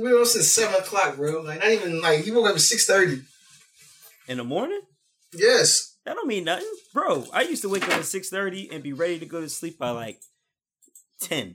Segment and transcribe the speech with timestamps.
[0.00, 1.42] We were up since seven o'clock, bro.
[1.42, 3.22] Like not even like he woke up at six thirty.
[4.28, 4.80] In the morning?
[5.32, 5.96] Yes.
[6.04, 6.66] That don't mean nothing.
[6.92, 9.78] Bro, I used to wake up at 6.30 and be ready to go to sleep
[9.78, 10.20] by like
[11.20, 11.54] 10.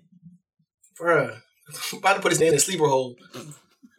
[0.99, 1.41] Bruh.
[1.93, 3.15] about to put his name in a sleeper hole.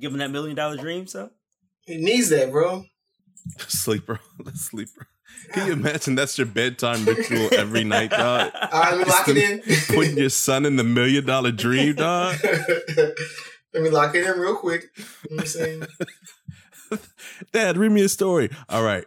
[0.00, 1.30] Give him that million dollar dream, so?
[1.84, 2.84] He needs that, bro.
[3.68, 4.20] Sleeper,
[4.54, 5.08] sleeper.
[5.52, 8.52] Can you imagine that's your bedtime ritual every night, dog?
[8.72, 9.94] All right, let me lock it in.
[9.94, 12.36] Putting your son in the million dollar dream, dog.
[12.42, 14.90] let me lock it in real quick.
[14.96, 15.86] You know what I'm saying?
[17.52, 18.50] Dad, read me a story.
[18.68, 19.04] All right.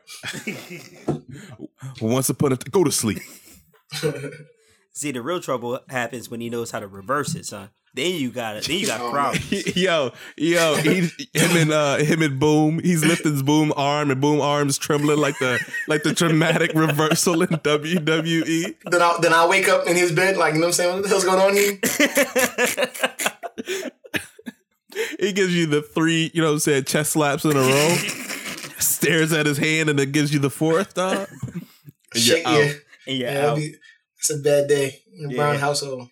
[2.01, 3.19] Once upon a time, go to sleep.
[4.93, 7.69] See, the real trouble happens when he knows how to reverse it, son.
[7.95, 8.65] Then you got it.
[8.65, 9.51] Then you got problems.
[9.77, 10.99] yo, yo, he,
[11.33, 12.79] him and uh, him and Boom.
[12.83, 17.41] He's lifting his Boom arm, and Boom arms trembling like the like the dramatic reversal
[17.41, 17.47] in.
[17.47, 18.75] WWE.
[18.91, 20.93] Then I then I wake up in his bed, like you know what I'm saying?
[20.93, 21.79] What the hell's going on here?
[25.19, 27.95] He gives you the three, you know, what I'm saying, chest slaps in a row.
[28.79, 31.27] stares at his hand, and then gives you the fourth, dog.
[32.13, 32.57] And you're out.
[32.59, 32.71] yeah.
[33.07, 33.57] And Yeah, out.
[33.57, 33.75] be,
[34.17, 35.41] it's a bad day in the Yeah.
[35.41, 36.07] Brown household.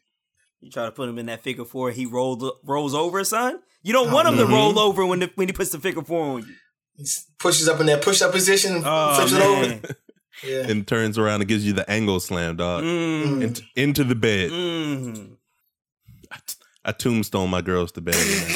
[0.64, 3.60] You try to put him in that figure four, he rolled rolls over, son.
[3.82, 4.52] You don't want him to Mhm.
[4.52, 6.56] roll over when the, when he puts the figure four on you.
[6.96, 7.06] He
[7.38, 9.96] pushes up in that push up position and Oh flips it over.
[10.44, 10.72] Yeah.
[10.72, 12.84] And turns around and gives you the angle slam, dog.
[12.84, 13.42] Mm.
[13.44, 14.52] Int- into the bed.
[14.52, 15.36] Mm.
[16.32, 16.56] I, t-
[16.86, 18.16] I tombstone my girls to bed.
[18.16, 18.50] man.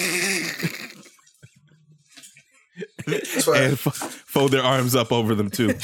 [3.05, 3.58] That's why.
[3.59, 5.69] and f- fold their arms up over them too.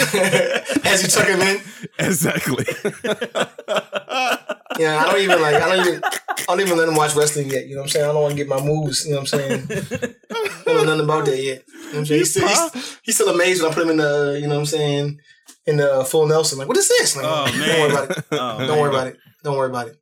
[0.86, 1.62] As you tuck him in,
[2.00, 2.66] exactly.
[4.80, 5.56] yeah, I don't even like.
[5.56, 6.04] I don't even.
[6.04, 7.68] I don't even let him watch wrestling yet.
[7.68, 8.10] You know what I'm saying?
[8.10, 9.06] I don't want to get my moves.
[9.06, 9.68] You know what I'm saying?
[9.70, 11.64] I don't know nothing about that yet.
[11.68, 12.20] You know what I'm saying?
[12.20, 14.38] He's still, he's, he's still amazed when I put him in the.
[14.42, 15.20] You know what I'm saying?
[15.66, 16.58] In the full Nelson.
[16.58, 17.16] Like, what is this?
[17.16, 17.80] Like, Oh, don't man.
[17.82, 18.24] worry about it.
[18.32, 18.80] Oh, Don't man.
[18.80, 19.18] worry about it.
[19.44, 19.96] Don't worry about it.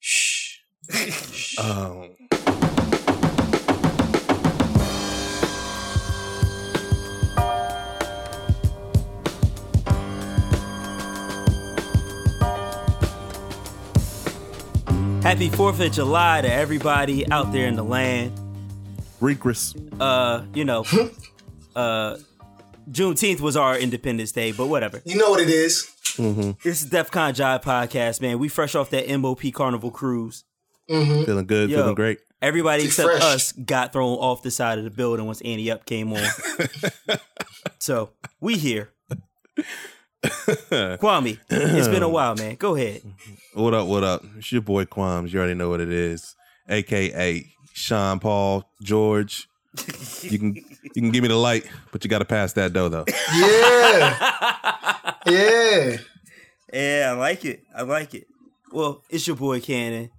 [0.00, 0.58] Shh.
[1.58, 2.10] Um,
[15.26, 18.30] Happy Fourth of July to everybody out there in the land.
[19.20, 19.74] Regress.
[19.98, 20.84] Uh, you know,
[21.74, 22.18] uh,
[22.88, 25.02] Juneteenth was our Independence Day, but whatever.
[25.04, 25.92] You know what it is.
[26.16, 28.38] This is DefCon Jive podcast, man.
[28.38, 30.44] We fresh off that MOP Carnival cruise.
[30.86, 31.78] Feeling good, Yo.
[31.78, 32.20] feeling great.
[32.40, 33.22] Everybody Too except fresh.
[33.24, 36.24] us got thrown off the side of the building once Ante Up came on.
[37.80, 38.10] so
[38.40, 38.92] we here.
[41.00, 42.56] Kwame, it's been a while, man.
[42.56, 43.02] Go ahead.
[43.54, 44.24] What up, what up?
[44.36, 45.32] It's your boy Quams.
[45.32, 46.34] You already know what it is.
[46.68, 49.48] AKA Sean Paul George.
[50.22, 53.04] You can you can give me the light, but you gotta pass that dough though.
[53.34, 55.14] Yeah.
[55.26, 55.96] yeah.
[56.72, 57.62] Yeah, I like it.
[57.74, 58.26] I like it.
[58.72, 60.10] Well, it's your boy Cannon,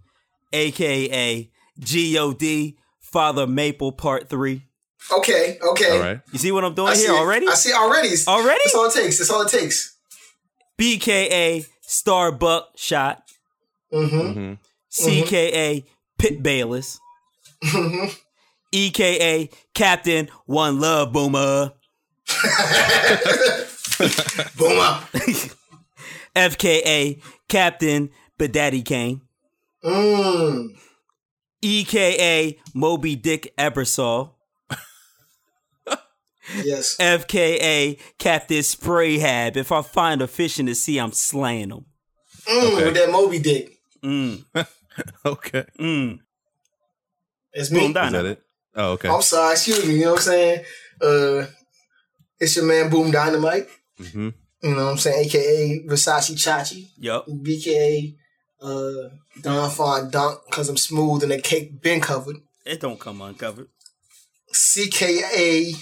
[0.54, 4.64] aka God Father Maple Part Three.
[5.12, 5.58] Okay.
[5.62, 5.92] Okay.
[5.92, 6.22] All right.
[6.32, 7.18] You see what I'm doing I here it.
[7.18, 7.48] already?
[7.48, 8.10] I see already.
[8.28, 8.60] Already?
[8.66, 9.18] That's all it takes.
[9.20, 9.97] That's all it takes.
[10.80, 13.24] BKA Starbuck Shot,
[13.94, 14.32] Mm-hmm.
[14.34, 14.54] hmm
[14.92, 15.86] CKA
[16.18, 17.00] Pit Bayless,
[18.74, 21.72] EKA Captain One Love Boomer,
[24.58, 25.04] Boom up.
[26.36, 28.10] FKA Captain
[28.40, 29.22] Badaddy Kane,
[29.84, 30.70] Mm.
[31.64, 34.34] EKA Moby Dick Ebersol,
[36.64, 36.96] Yes.
[37.00, 39.56] FKA Captain Sprayhab.
[39.58, 41.86] If I find a fish in the sea, I'm slaying them.
[42.48, 42.86] Mm, Okay.
[42.86, 43.72] With that Moby Dick.
[44.04, 44.46] Mm,
[45.26, 45.66] Okay.
[45.80, 46.20] mm.
[47.54, 47.88] It's Boom me.
[47.88, 48.12] Is Dynamite.
[48.14, 48.42] that it?
[48.76, 49.10] Oh, okay.
[49.10, 49.54] I'm sorry.
[49.54, 49.96] Excuse me.
[49.96, 50.66] You know what I'm saying?
[51.02, 51.46] Uh,
[52.40, 53.68] it's your man Boom Dynamite.
[53.98, 54.30] hmm
[54.62, 55.26] You know what I'm saying?
[55.26, 56.90] AKA Versace Chachi.
[56.98, 57.28] Yup.
[57.28, 58.16] BKA
[58.62, 59.10] uh,
[59.42, 62.38] Don Fon Dunk because I'm smooth and the cake been covered.
[62.66, 63.68] It don't come uncovered.
[64.54, 65.74] CKA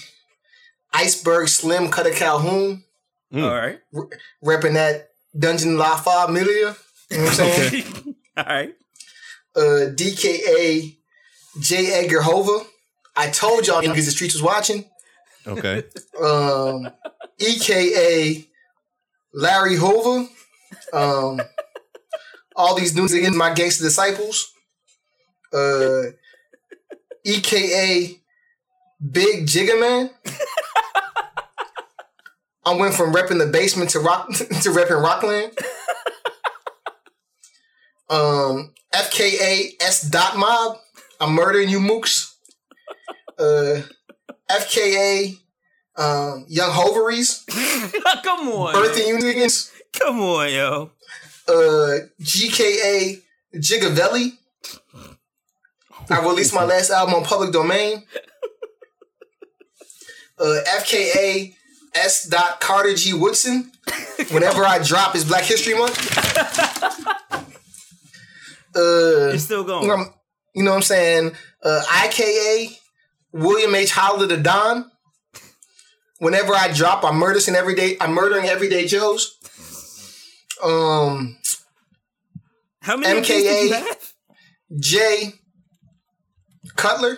[0.96, 2.82] Iceberg Slim Cutter Calhoun.
[3.32, 3.42] Mm.
[3.44, 3.80] All right.
[4.42, 6.74] repping that Dungeon La Familia.
[7.10, 7.84] You know what I'm saying?
[8.36, 8.74] All right.
[9.56, 10.96] uh, DKA
[11.60, 11.92] J.
[11.92, 12.64] Edgar Hoover.
[13.14, 14.84] I told y'all because the streets was watching.
[15.46, 15.84] Okay.
[16.20, 16.88] Um,
[17.38, 18.46] EKA
[19.32, 20.28] Larry Hova.
[20.92, 21.40] Um,
[22.54, 24.52] all these dudes niggas, my gangster disciples.
[25.52, 26.02] Uh,
[27.24, 28.20] EKA
[29.10, 30.10] Big Jigga Man.
[32.66, 35.52] I went from repping the basement to rock to repping Rockland.
[38.08, 40.78] Um, FKA S Dot Mob.
[41.20, 42.34] I'm murdering you mooks.
[43.36, 43.82] Uh,
[44.48, 45.36] FKA
[45.96, 47.44] um, Young Hoveries.
[48.22, 48.74] Come on.
[48.74, 49.72] Birthing you niggas.
[49.92, 50.90] Come on, yo.
[51.48, 53.22] Uh, GKA
[53.56, 54.38] Gigavelli.
[56.08, 58.04] I released my last album on public domain.
[60.38, 61.56] Uh, FKA
[61.96, 62.24] S.
[62.28, 63.12] Dot Carter G.
[63.12, 63.72] Woodson.
[64.30, 65.96] Whenever I drop, is Black History Month.
[68.78, 69.84] Uh, It's still going.
[69.84, 70.04] you know,
[70.54, 71.32] you know what I'm saying?
[71.62, 72.76] Uh, IKA
[73.32, 73.90] William H.
[73.90, 74.90] Howler the Don.
[76.18, 77.96] Whenever I drop, I'm murdering everyday.
[78.02, 79.38] I'm murdering everyday Joes.
[80.62, 81.38] Um,
[82.80, 83.96] How many of did you MKA.
[84.78, 85.32] Jay
[86.76, 87.16] Cutler.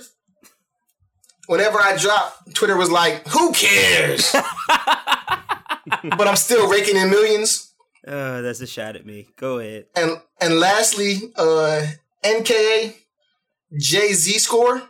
[1.48, 4.30] Whenever I drop, Twitter was like, "Who cares?"
[6.16, 7.72] but I'm still raking in millions.
[8.06, 9.28] Uh, that's a shot at me.
[9.36, 9.86] Go ahead.
[9.96, 11.86] And and lastly, uh,
[12.22, 12.94] NKA
[13.78, 14.82] Jay Z score.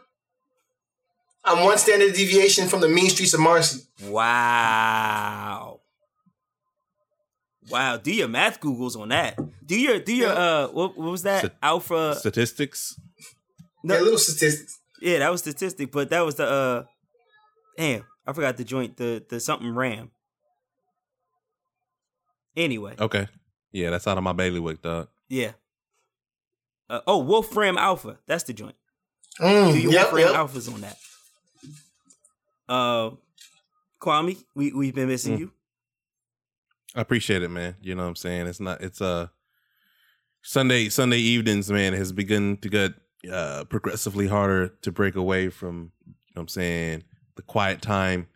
[1.44, 3.84] I'm one standard deviation from the mean streets of Marcy.
[4.04, 5.78] Wow.
[7.70, 7.96] Wow.
[7.98, 9.38] Do your math googles on that.
[9.64, 11.38] Do your do your uh what, what was that?
[11.38, 12.98] Stat- Alpha Statistics.
[13.84, 13.94] No.
[13.94, 14.77] Yeah, little statistics.
[15.00, 16.84] Yeah, that was statistic, but that was the uh
[17.76, 20.10] damn, I forgot the joint, the the something RAM.
[22.56, 23.28] Anyway, Okay.
[23.70, 25.08] Yeah, that's out of my bailiwick, dog.
[25.28, 25.52] yeah.
[26.90, 28.18] Uh, oh, Wolfram Alpha.
[28.26, 28.74] That's the joint.
[29.38, 30.40] Mm, Do your yep, Wolfram yep.
[30.40, 30.96] Alphas on that.
[32.68, 33.10] Uh
[34.00, 35.40] Kwame, we we've been missing Mm.
[35.40, 35.52] you.
[36.94, 37.76] I appreciate it, man.
[37.82, 38.46] You know what I'm saying?
[38.46, 39.28] It's not it's uh
[40.42, 42.92] Sunday Sunday evenings, man, has begun to get
[43.32, 47.04] uh progressively harder to break away from, you know what I'm saying,
[47.36, 48.28] the quiet time.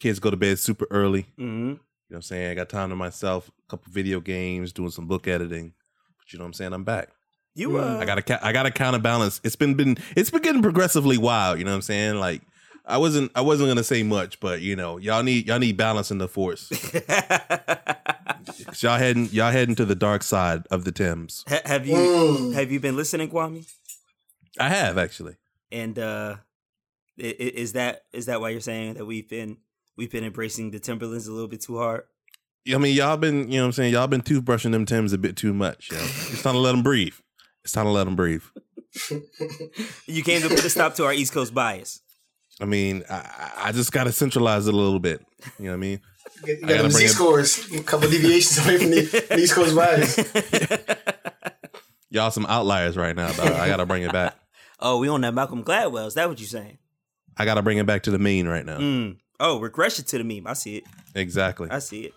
[0.00, 1.22] Kids go to bed super early.
[1.38, 1.40] Mm-hmm.
[1.40, 1.78] You know
[2.08, 2.50] what I'm saying?
[2.50, 5.72] I got time to myself, a couple video games, doing some book editing.
[6.18, 6.72] But you know what I'm saying?
[6.72, 7.08] I'm back.
[7.54, 9.40] You uh I got to I got to counterbalance.
[9.42, 12.14] It's been been it's been getting progressively wild, you know what I'm saying?
[12.20, 12.42] Like
[12.86, 15.76] I wasn't I wasn't going to say much, but you know, y'all need y'all need
[15.76, 16.70] balance in the force.
[18.82, 21.44] y'all heading y'all heading to the dark side of the Thames.
[21.48, 22.54] Ha- have you Mm.
[22.54, 23.66] have you been listening, Kwame?
[24.60, 25.36] I have actually.
[25.72, 26.36] And uh
[27.20, 29.58] i- i- is that is that why you're saying that we've been
[29.96, 32.04] we've been embracing the Timberlands a little bit too hard?
[32.72, 33.92] I mean, y'all been, you know what I'm saying?
[33.94, 35.90] Y'all been toothbrushing them Tims a bit too much.
[35.90, 36.02] You know?
[36.04, 37.14] It's time to let them breathe.
[37.64, 38.42] It's time to let them breathe.
[40.06, 42.00] You came to put a stop to our East Coast bias.
[42.60, 45.24] I mean, I, I- I just got to centralize it a little bit.
[45.58, 46.00] You know what I mean?
[46.44, 49.00] You got, you got them Z scores, a couple deviations away from the,
[49.30, 50.18] the East Coast bias.
[52.10, 53.48] Y'all some outliers right now, dog.
[53.52, 54.34] I got to bring it back.
[54.80, 56.06] Oh, we on that Malcolm Gladwell.
[56.06, 56.78] Is that what you're saying?
[57.36, 58.78] I got to bring it back to the mean right now.
[58.78, 59.16] Mm.
[59.40, 60.46] Oh, regression to the meme.
[60.46, 60.84] I see it.
[61.16, 61.68] Exactly.
[61.70, 62.14] I see it.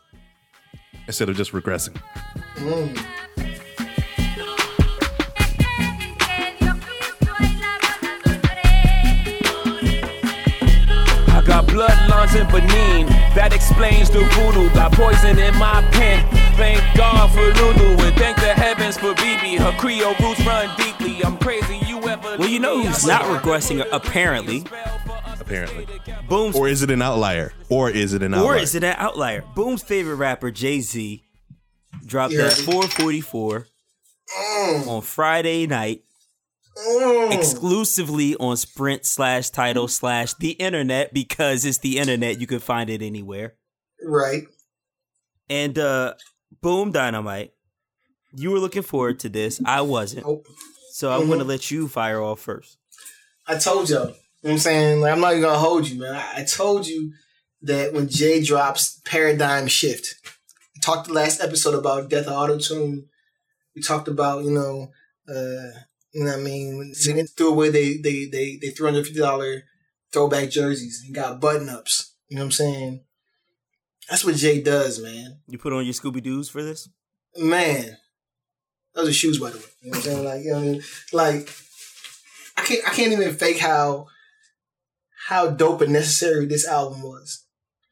[1.08, 2.00] Instead of just regressing.
[2.56, 3.06] Mm.
[11.30, 14.72] I got bloodlines in Benin, that explains the voodoo.
[14.76, 16.41] Got poison in my pen.
[16.62, 19.58] Thank God for Lulu and thank the heavens for BB.
[19.58, 21.24] Her Creole roots run deeply.
[21.24, 21.80] I'm crazy.
[21.88, 22.38] You ever?
[22.38, 24.64] Well, you know who's not regressing apparently.
[25.40, 25.88] Apparently.
[26.30, 27.52] Boom's Or is it an outlier?
[27.70, 28.54] Or is it an outlier?
[28.54, 29.44] or is it an outlier?
[29.56, 31.24] Boom's favorite rapper, Jay Z,
[32.06, 32.44] dropped Yeah.
[32.44, 33.68] that 444
[34.88, 36.04] on Friday night,
[36.78, 37.34] Mm.
[37.34, 42.40] exclusively on Sprint slash Tidal slash the internet because it's the internet.
[42.40, 43.56] You can find it anywhere.
[44.06, 44.44] Right.
[45.50, 46.14] And uh
[46.62, 47.54] Boom Dynamite,
[48.34, 49.62] you were looking forward to this.
[49.66, 50.26] I wasn't.
[50.26, 50.44] Oh,
[50.92, 52.78] So I'm gonna let you fire off first.
[53.48, 54.00] I told y'all.
[54.08, 55.02] You know what I'm saying?
[55.02, 56.16] Like, I'm not even going to hold you, man.
[56.16, 57.14] I, I told you
[57.62, 60.16] that when Jay drops Paradigm Shift,
[60.76, 63.04] we talked the last episode about Death of Autotune.
[63.76, 64.90] We talked about, you know,
[65.30, 65.78] uh,
[66.12, 66.78] you know what I mean?
[66.78, 69.64] When they threw away they they they they three hundred fifty dollar
[70.12, 72.16] throwback jerseys and got button ups.
[72.28, 73.04] You know what I'm saying?
[74.12, 75.38] That's what Jay does, man.
[75.48, 76.90] You put on your Scooby Doo's for this?
[77.38, 77.98] Man,
[78.94, 79.64] those are shoes, by the way.
[79.82, 80.26] You know what I'm saying?
[80.26, 80.82] Like, you know what I mean?
[81.14, 81.50] Like,
[82.58, 84.08] I can't, I can't even fake how,
[85.30, 87.46] how dope and necessary this album was.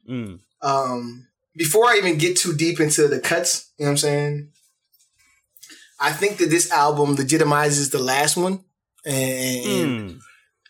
[0.10, 0.40] Mm.
[0.62, 4.50] Um, before I even get too deep into the cuts, you know what I'm saying?
[6.02, 8.66] I think that this album legitimizes the last one
[9.06, 10.20] and, Mm.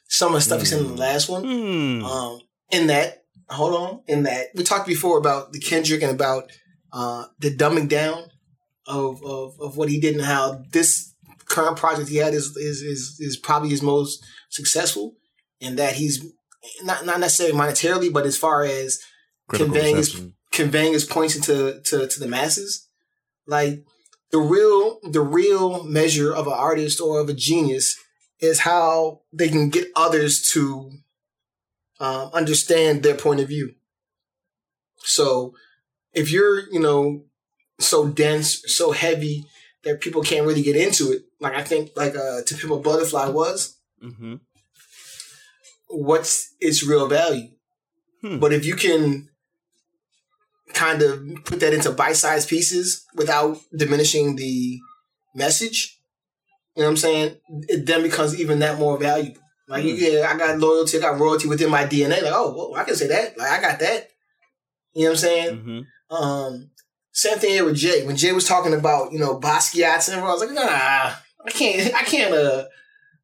[0.07, 1.43] some of the stuff he said in the last one.
[1.43, 2.03] Mm.
[2.03, 2.39] Um,
[2.69, 3.18] in that,
[3.49, 6.51] hold on, in that we talked before about the Kendrick and about
[6.91, 8.25] uh, the dumbing down
[8.87, 11.13] of, of of what he did and how this
[11.45, 15.15] current project he had is is is, is probably his most successful,
[15.61, 16.25] and that he's
[16.83, 18.99] not not necessarily monetarily, but as far as
[19.47, 22.87] Critical conveying his conveying his points into to, to the masses,
[23.47, 23.83] like
[24.31, 27.95] the real the real measure of an artist or of a genius
[28.39, 30.91] is how they can get others to
[31.99, 33.75] um, understand their point of view.
[34.97, 35.53] So
[36.13, 37.23] if you're, you know,
[37.79, 39.45] so dense, so heavy
[39.83, 42.77] that people can't really get into it, like I think like uh To Pimp a
[42.79, 44.35] Butterfly was, Mm-hmm.
[45.89, 47.49] what's its real value.
[48.21, 48.39] Hmm.
[48.39, 49.29] But if you can
[50.73, 54.79] kind of put that into bite-sized pieces without diminishing the
[55.35, 55.99] message,
[56.75, 57.37] you know what I'm saying?
[57.67, 59.41] It then becomes even that more valuable.
[59.69, 59.95] Like, Hmm.
[59.95, 62.21] yeah, I got loyalty, I got royalty within my DNA.
[62.23, 63.37] Like, oh, well, I can say that.
[63.37, 64.09] Like, I got that.
[64.93, 65.57] You know what I'm saying?
[65.57, 66.15] Mm-hmm.
[66.15, 66.71] Um,
[67.11, 68.05] same thing here with Jay.
[68.05, 71.13] When Jay was talking about, you know, Basquiat's and everyone, I was like, nah,
[71.45, 72.65] I can't, I can't, uh,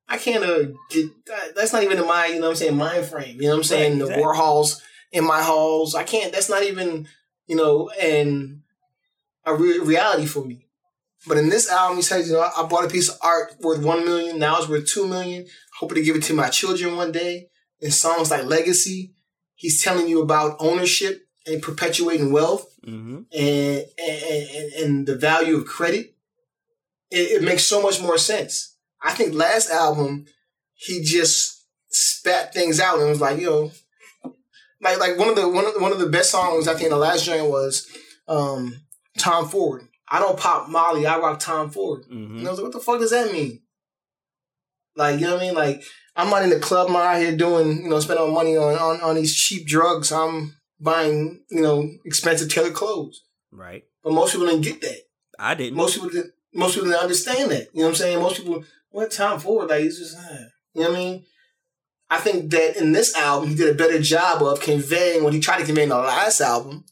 [0.08, 1.10] I can't, uh, get,
[1.56, 3.38] that's not even in my, you know what I'm saying, mind frame.
[3.38, 3.92] You know what I'm saying?
[3.94, 4.24] Right, the exactly.
[4.24, 5.96] Warhols in my halls.
[5.96, 7.08] I can't, that's not even,
[7.48, 8.62] you know, and
[9.46, 10.68] a re- reality for me.
[11.28, 13.82] But in this album, he says, you know, I bought a piece of art worth
[13.82, 14.38] one million.
[14.38, 15.48] Now it's worth two million.
[15.80, 17.50] Hoping to give it to my children one day.
[17.82, 19.14] In songs like Legacy,
[19.56, 23.22] he's telling you about ownership and perpetuating wealth Mm-hmm.
[23.36, 26.14] and and, and, the value of credit,
[27.10, 28.76] it, it makes so much more sense.
[29.02, 30.26] I think last album
[30.76, 33.72] he just spat things out and was like, you know,
[34.82, 36.86] like like one of the one of the, one of the best songs I think
[36.86, 37.88] in the last joint was
[38.28, 38.82] um,
[39.18, 39.88] Tom Ford.
[40.08, 42.04] I don't pop Molly, I rock Tom Ford.
[42.04, 42.38] Mm-hmm.
[42.38, 43.62] And I was like, what the fuck does that mean?
[44.96, 45.56] Like, you know what I mean?
[45.56, 45.84] Like,
[46.16, 49.02] I'm not in the club, I'm out here doing, you know, spending money on, on,
[49.02, 50.12] on these cheap drugs.
[50.12, 53.24] I'm buying, you know, expensive tailored clothes.
[53.52, 53.84] Right.
[54.04, 55.00] But most people didn't get that.
[55.38, 55.76] I didn't.
[55.76, 57.68] Most people didn't, most people didn't understand that.
[57.74, 58.20] You know what I'm saying?
[58.20, 61.26] Most people, what Tom Ford, like, it's just, uh, you know what I mean?
[62.10, 65.40] I think that in this album, he did a better job of conveying what he
[65.40, 66.86] tried to convey in the last album,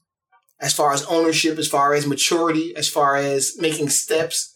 [0.59, 4.52] as far as ownership, as far as maturity, as far as making steps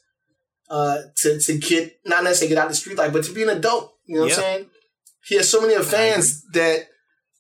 [0.70, 3.50] uh, to to get not necessarily get out the street life, but to be an
[3.50, 3.94] adult.
[4.06, 4.32] You know what.
[4.32, 4.66] I'm saying?
[5.26, 6.88] He has so many of fans that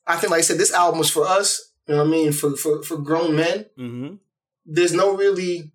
[0.05, 1.71] I think, like I said, this album was for us.
[1.87, 2.31] You know what I mean?
[2.31, 3.65] For for for grown men.
[3.77, 4.15] Mm-hmm.
[4.65, 5.71] There's no really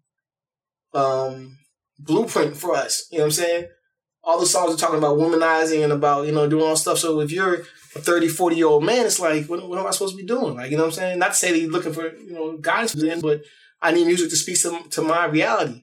[0.94, 1.58] um,
[1.98, 3.06] blueprint for us.
[3.10, 3.68] You know what I'm saying?
[4.24, 6.98] All the songs are talking about womanizing and about, you know, doing all stuff.
[6.98, 7.64] So if you're
[7.96, 10.26] a 30, 40 year old man, it's like, what, what am I supposed to be
[10.26, 10.54] doing?
[10.54, 11.18] Like, you know what I'm saying?
[11.18, 13.42] Not to say that you're looking for, you know, guidance, but
[13.80, 15.82] I need music to speak to, to my reality.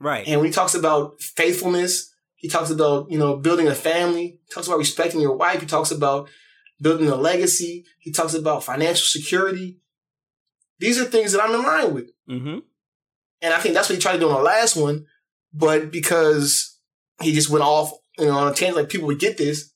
[0.00, 0.26] Right.
[0.26, 4.52] And when he talks about faithfulness, he talks about, you know, building a family, he
[4.52, 6.28] talks about respecting your wife, he talks about
[6.80, 9.80] building a legacy, he talks about financial security.
[10.78, 12.10] These are things that I'm in line with.
[12.28, 12.58] mm-hmm.
[13.42, 15.06] And I think that's what he tried to do on the last one.
[15.52, 16.78] But because
[17.20, 19.72] he just went off, you know, on a tangent, like people would get this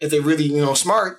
[0.00, 1.18] if they're really, you know, smart.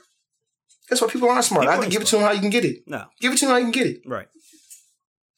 [0.89, 1.63] That's why people aren't smart.
[1.63, 2.83] People I think ain't give it to them how you can get it.
[2.85, 3.05] No.
[3.19, 4.01] Give it to them how you can get it.
[4.05, 4.27] Right.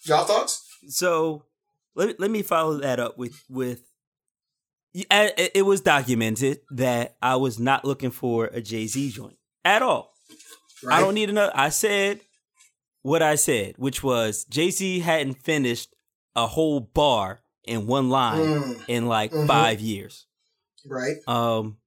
[0.06, 0.66] Y'all thoughts?
[0.88, 1.44] So
[1.96, 3.82] let let me follow that up with with.
[4.94, 10.14] It was documented that I was not looking for a Jay Z joint at all.
[10.90, 11.52] I don't need another.
[11.54, 12.22] I said
[13.02, 15.94] what I said, which was Jay Z hadn't finished
[16.34, 19.48] a whole bar in one line Mm, in like Mhm.
[19.48, 20.28] five years.
[20.86, 21.18] right.
[21.28, 21.78] Um,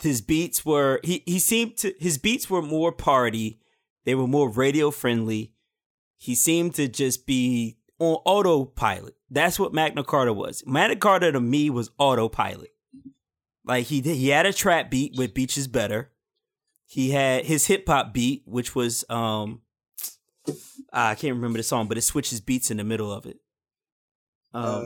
[0.00, 3.60] his beats were he he seemed to his beats were more party.
[4.04, 5.52] They were more radio friendly.
[6.16, 9.14] He seemed to just be on autopilot.
[9.30, 10.64] That's what Magna Carta was.
[10.66, 12.70] Magna Carta to me was autopilot.
[13.64, 16.10] Like he did, he had a trap beat with Beach is Better.
[16.84, 19.62] He had his hip hop beat, which was um
[20.92, 23.38] I can't remember the song, but it switches beats in the middle of it.
[24.52, 24.82] Um, Uh,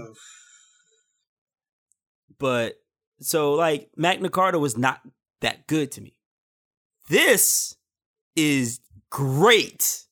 [2.39, 2.75] but
[3.21, 5.01] so like Magna Carta was not
[5.41, 6.17] that good to me.
[7.09, 7.77] This
[8.37, 10.05] is great.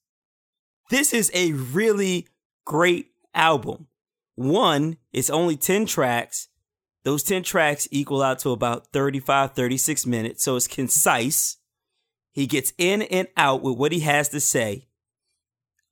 [0.89, 2.29] This is a really
[2.65, 3.89] great album.
[4.37, 6.49] One, it's only 10 tracks.
[7.05, 10.43] Those 10 tracks equal out to about 35, 36 minutes.
[10.43, 11.59] So it's concise.
[12.33, 14.89] He gets in and out with what he has to say.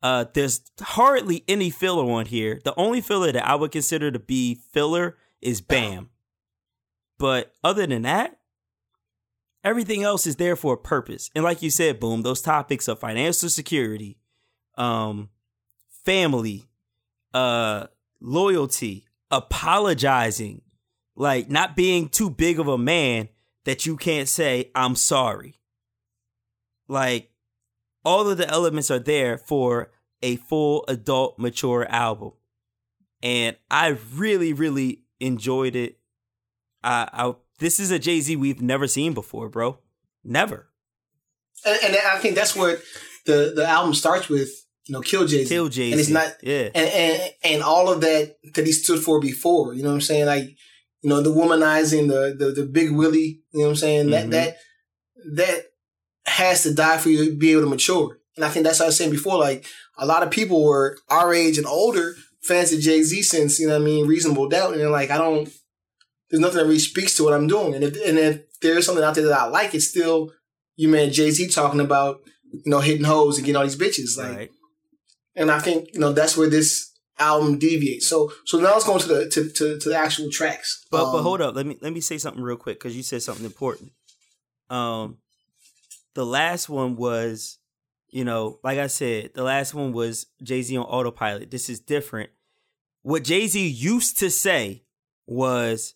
[0.03, 2.61] Uh, there's hardly any filler on here.
[2.65, 6.11] The only filler that I would consider to be filler is Bam.
[7.19, 8.39] But other than that,
[9.63, 11.31] everything else is there for a purpose.
[11.37, 14.19] And like you said, boom, those topics of financial security,
[14.77, 15.29] um,
[16.05, 16.65] family,
[17.35, 17.87] uh,
[18.21, 20.63] loyalty, apologizing,
[21.17, 23.29] like not being too big of a man
[23.65, 25.61] that you can't say, I'm sorry.
[26.89, 27.31] Like
[28.05, 29.91] all of the elements are there for
[30.23, 32.33] a full adult mature album.
[33.23, 35.99] And I really, really enjoyed it.
[36.83, 39.79] I, I this is a Jay Z we've never seen before, bro.
[40.25, 40.69] Never.
[41.65, 42.83] and, and I think that's what
[43.25, 45.49] the, the album starts with, you know, Kill Jay Z.
[45.49, 45.93] Kill Jay Z.
[45.93, 46.69] And it's not, yeah.
[46.75, 49.75] and, and and all of that that he stood for before.
[49.75, 50.27] You know what I'm saying?
[50.27, 50.57] Like,
[51.03, 53.41] you know, the womanizing, the the, the big Willie.
[53.53, 54.11] You know what I'm saying?
[54.11, 54.31] That mm-hmm.
[54.31, 54.57] that
[55.35, 55.65] that
[56.27, 58.19] has to die for you to be able to mature.
[58.37, 59.39] And I think that's what I was saying before.
[59.39, 59.67] Like,
[59.99, 63.69] a lot of people were our age and older fans of Jay Z since you
[63.69, 65.49] know what I mean Reasonable Doubt, and they're like, I don't.
[66.31, 67.75] there's nothing that really speaks to what I'm doing.
[67.75, 70.33] And if and if there's something out there that I like, it's still
[70.75, 72.21] you man Jay Z talking about
[72.51, 74.37] you know hitting hoes and getting all these bitches like.
[74.37, 74.51] right.
[75.35, 78.07] And I think you know that's where this album deviates.
[78.07, 80.85] So so now let's go into the to, to, to the actual tracks.
[80.91, 83.03] But but Um, hold up, let me let me say something real quick because you
[83.03, 83.93] said something important.
[84.71, 85.19] Um,
[86.15, 87.59] the last one was,
[88.11, 91.51] you know, like I said, the last one was Jay Z on autopilot.
[91.51, 92.31] This is different.
[93.03, 94.85] What Jay Z used to say
[95.27, 95.95] was,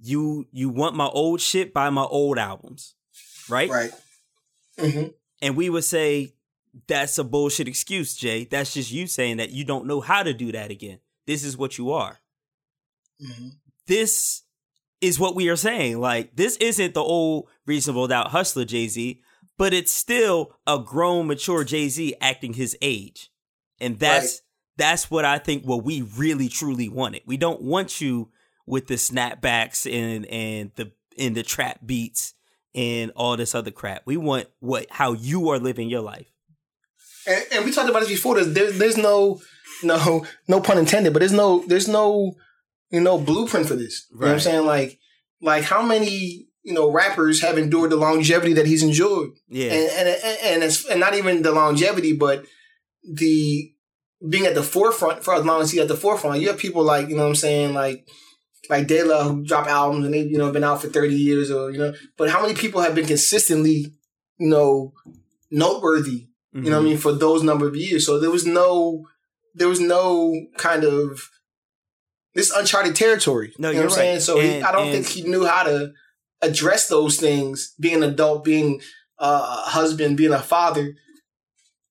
[0.00, 1.72] "You you want my old shit?
[1.74, 2.94] Buy my old albums."
[3.48, 3.68] Right.
[3.68, 3.90] Right.
[4.78, 5.06] hmm
[5.40, 6.34] And we would say
[6.88, 8.44] that's a bullshit excuse, Jay.
[8.44, 11.00] That's just you saying that you don't know how to do that again.
[11.26, 12.18] This is what you are
[13.20, 13.48] hmm
[13.86, 14.42] this
[15.00, 15.98] is what we are saying.
[16.00, 19.20] Like, this isn't the old reasonable doubt hustler Jay Z,
[19.58, 23.30] but it's still a grown, mature Jay Z acting his age.
[23.80, 24.40] And that's Right.
[24.78, 27.22] that's what I think what we really truly wanted.
[27.26, 28.30] We don't want you
[28.66, 32.34] with the snapbacks and and the in the trap beats
[32.74, 34.02] and all this other crap.
[34.06, 36.32] We want what how you are living your life.
[37.26, 38.34] And, and we talked about this before.
[38.34, 39.40] There's, there's there's no
[39.82, 42.34] no no pun intended, but there's no there's no
[42.90, 44.06] you know blueprint for this.
[44.12, 44.66] You know what I'm saying?
[44.66, 44.98] Like
[45.40, 49.30] like how many you know rappers have endured the longevity that he's endured?
[49.48, 49.72] Yeah.
[49.72, 52.44] and and and, and, it's, and not even the longevity, but
[53.02, 53.72] the
[54.28, 56.40] being at the forefront for as long as he's at the forefront.
[56.40, 58.06] You have people like you know what I'm saying like.
[58.70, 61.50] Like De La, who drop albums and they've you know been out for thirty years,
[61.50, 63.92] or you know, but how many people have been consistently,
[64.38, 64.92] you know,
[65.50, 68.04] noteworthy you know what I mean, for those number of years.
[68.06, 69.06] So there was no,
[69.54, 71.28] there was no kind of
[72.34, 73.52] this uncharted territory.
[73.58, 74.14] No, you know you're what I'm saying?
[74.16, 74.22] right.
[74.22, 75.92] So he, I don't and- think he knew how to
[76.42, 77.74] address those things.
[77.80, 78.80] Being an adult, being
[79.18, 79.38] a
[79.70, 80.94] husband, being a father,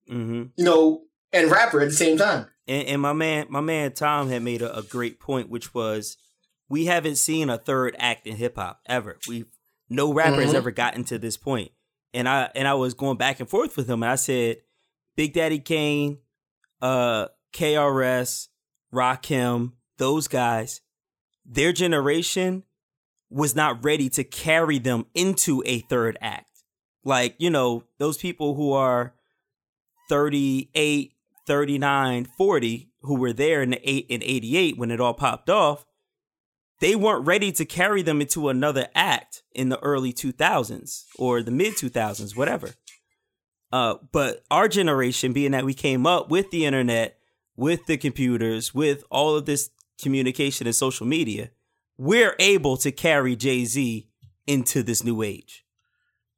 [0.10, 0.44] Mm-hmm.
[0.58, 2.48] you know, and rapper at the same time.
[2.68, 6.18] And, and my man, my man Tom had made a, a great point, which was
[6.70, 9.18] we haven't seen a third act in hip hop ever.
[9.28, 9.46] We
[9.90, 10.56] no rapper has Mhm.
[10.56, 11.72] ever gotten to this point.
[12.14, 14.58] And I and I was going back and forth with him, and I said,
[15.16, 16.18] Big Daddy Kane,
[16.82, 18.48] uh, KRS,
[18.94, 20.82] Rakim, those guys,
[21.46, 22.64] their generation
[23.30, 26.64] was not ready to carry them into a third act.
[27.04, 29.14] Like, you know, those people who are
[30.10, 31.14] 38,
[31.48, 35.86] 39, 40 who were there in the 8 in 88 when it all popped off,
[36.82, 41.52] they weren't ready to carry them into another act in the early 2000s or the
[41.52, 42.72] mid 2000s, whatever.
[43.72, 47.18] Uh, but our generation, being that we came up with the internet,
[47.56, 49.70] with the computers, with all of this
[50.02, 51.52] communication and social media,
[51.98, 54.10] we're able to carry Jay Z
[54.48, 55.64] into this new age.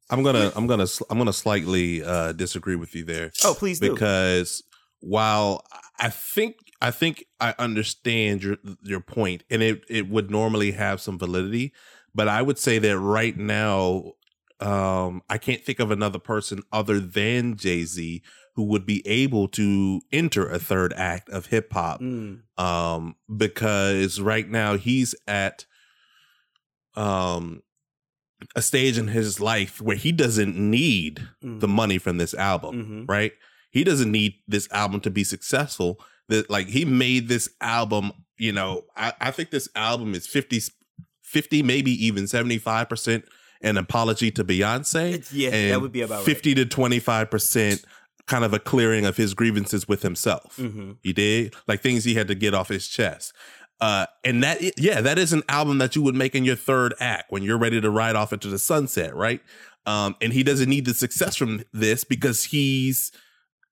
[0.09, 3.93] I'm gonna I'm gonna I'm gonna slightly uh, disagree with you there Oh, please do.
[3.93, 4.61] because
[4.99, 5.65] while
[5.99, 10.99] I think I think I understand your your point and it it would normally have
[10.99, 11.71] some validity,
[12.13, 14.11] but I would say that right now
[14.59, 18.21] um, I can't think of another person other than Jay Z
[18.55, 24.19] who would be able to enter a third act of hip hop Mm, um because
[24.19, 25.65] right now he's at
[26.95, 27.63] um
[28.57, 33.05] a stage in his life where he doesn't need mm, the money from this album
[33.07, 33.09] mhm.
[33.09, 33.31] right?
[33.71, 38.51] He doesn't need this album to be successful that like he made this album you
[38.51, 40.59] know i, I think this album is 50
[41.21, 43.23] 50 maybe even 75%
[43.61, 46.25] an apology to beyonce It's- yeah, and that would be about right.
[46.25, 47.83] 50 to 25%
[48.25, 50.97] kind of a clearing of his grievances with himself Mhm.
[51.03, 53.33] you did like things he had to get off his chest.
[53.81, 56.93] Uh, and that, yeah, that is an album that you would make in your third
[57.01, 59.41] act when you're ready to ride off into the sunset, right?
[59.85, 63.11] Um, and he doesn't need the success from this because he's,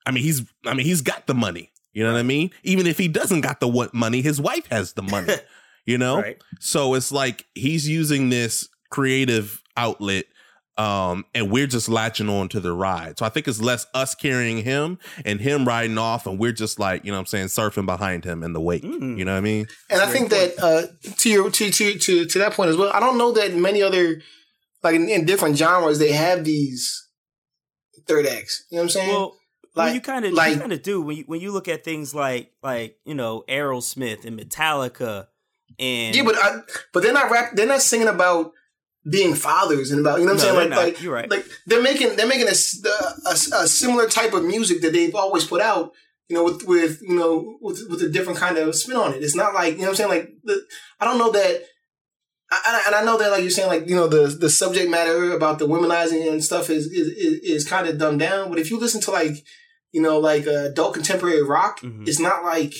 [0.05, 1.70] I mean, he's, I mean, he's got the money.
[1.93, 2.51] You know what I mean?
[2.63, 5.33] Even if he doesn't got the what money, his wife has the money.
[5.85, 6.41] you know, Right.
[6.59, 10.25] so it's like he's using this creative outlet
[10.77, 14.15] um and we're just latching on to the ride so i think it's less us
[14.15, 17.47] carrying him and him riding off and we're just like you know what i'm saying
[17.47, 19.17] surfing behind him in the wake Mm.
[19.17, 20.83] you know what i mean And I think that uh,
[21.17, 22.89] to your to, to to to that point as well.
[22.93, 24.21] I don't know that many other
[24.81, 27.05] like in, in different genres they have these
[28.07, 28.65] third acts.
[28.71, 29.09] You know what I'm saying?
[29.09, 29.35] Well,
[29.75, 31.67] well, Like- you kind of like- you kind of do when you when you look
[31.67, 35.27] at things like like you know Aerosmith and Metallica
[35.79, 36.59] and yeah, but I,
[36.93, 37.51] but they're not rap.
[37.55, 38.51] They're not singing about
[39.09, 40.69] being fathers and about you know what I'm No, saying.
[40.71, 41.29] Like like You're right.
[41.29, 43.31] like they're making they're making a, a,
[43.63, 45.93] a similar type of music that they've always put out.
[46.29, 49.23] You know, with with you know with with a different kind of spin on it.
[49.23, 50.09] It's not like you know what I'm saying.
[50.09, 50.61] Like the,
[50.99, 51.63] I don't know that.
[52.53, 54.89] I- I, and I know that, like you're saying, like you know, the the subject
[54.89, 58.49] matter about the womenizing and stuff is is is, is kind of dumbed down.
[58.49, 59.31] But if you listen to like,
[59.91, 62.07] you know, like uh, adult contemporary rock, Mhm.
[62.07, 62.73] it's not like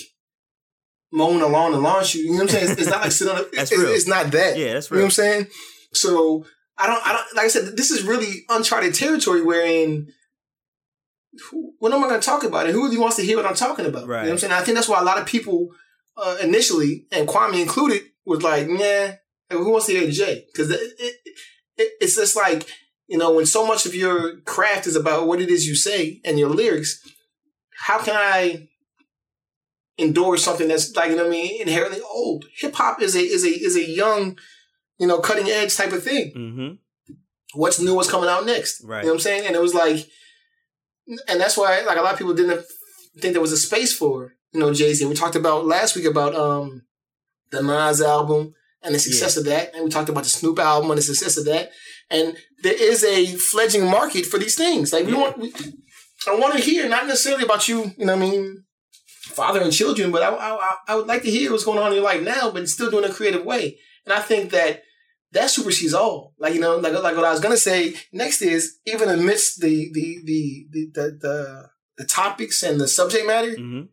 [1.12, 2.24] mowing the lawn and launch you.
[2.24, 2.72] You know what I'm saying?
[2.72, 3.42] It's, it's not like sitting on.
[3.42, 3.92] A, That's it's, real.
[3.92, 4.58] it's not that.
[4.58, 5.00] Yeah, that's real.
[5.00, 5.48] You know what I'm saying?
[5.94, 6.46] So
[6.78, 7.06] I don't.
[7.06, 7.36] I don't.
[7.36, 9.42] Like I said, this is really uncharted territory.
[9.42, 10.08] Wherein,
[11.50, 12.66] who, what am I going to talk about?
[12.66, 14.02] And who really wants to hear what I'm talking about?
[14.04, 14.40] You know what I'm Right.
[14.40, 14.54] saying?
[14.54, 15.70] I think that's why a lot of people
[16.18, 19.12] uh, initially, and Kwame included, was like, "Nah,
[19.58, 21.16] who wants to hear Jay?" Because it, it,
[21.78, 22.68] it, it's just like
[23.12, 26.22] you know when so much of your craft is about what it is you say
[26.24, 27.06] and your lyrics.
[27.78, 28.70] How can I
[30.00, 32.46] endorse something that's like you know what I mean inherently old?
[32.60, 34.40] Hip hop is a is a is a young,
[34.98, 36.32] you know, cutting edge type of thing.
[36.34, 37.14] Mm-hmm.
[37.54, 37.96] What's new?
[37.96, 38.82] What's coming out next?
[38.82, 39.00] Right.
[39.00, 39.46] You know what I'm saying?
[39.46, 40.08] And it was like,
[41.28, 42.64] and that's why like a lot of people didn't
[43.20, 45.04] think there was a space for you know Jay Z.
[45.04, 46.84] And we talked about last week about um
[47.52, 50.92] the Nas album and the success of that, and we talked about the Snoop album
[50.92, 51.72] and the success of that.
[52.12, 54.92] And there is a fledgling market for these things.
[54.94, 55.54] Like we want, we,
[56.28, 57.94] I want to hear not necessarily about you.
[57.98, 58.64] You know what I mean?
[59.10, 61.96] Father and children, but I, I, I would like to hear what's going on in
[61.96, 63.78] your life now, but still doing a creative way.
[64.06, 64.82] And I think that
[65.32, 66.34] that supersedes all.
[66.38, 69.90] Like you know, like like what I was gonna say next is even amidst the
[69.94, 73.84] the the the the, the, the topics and the subject matter, Mm-hmm.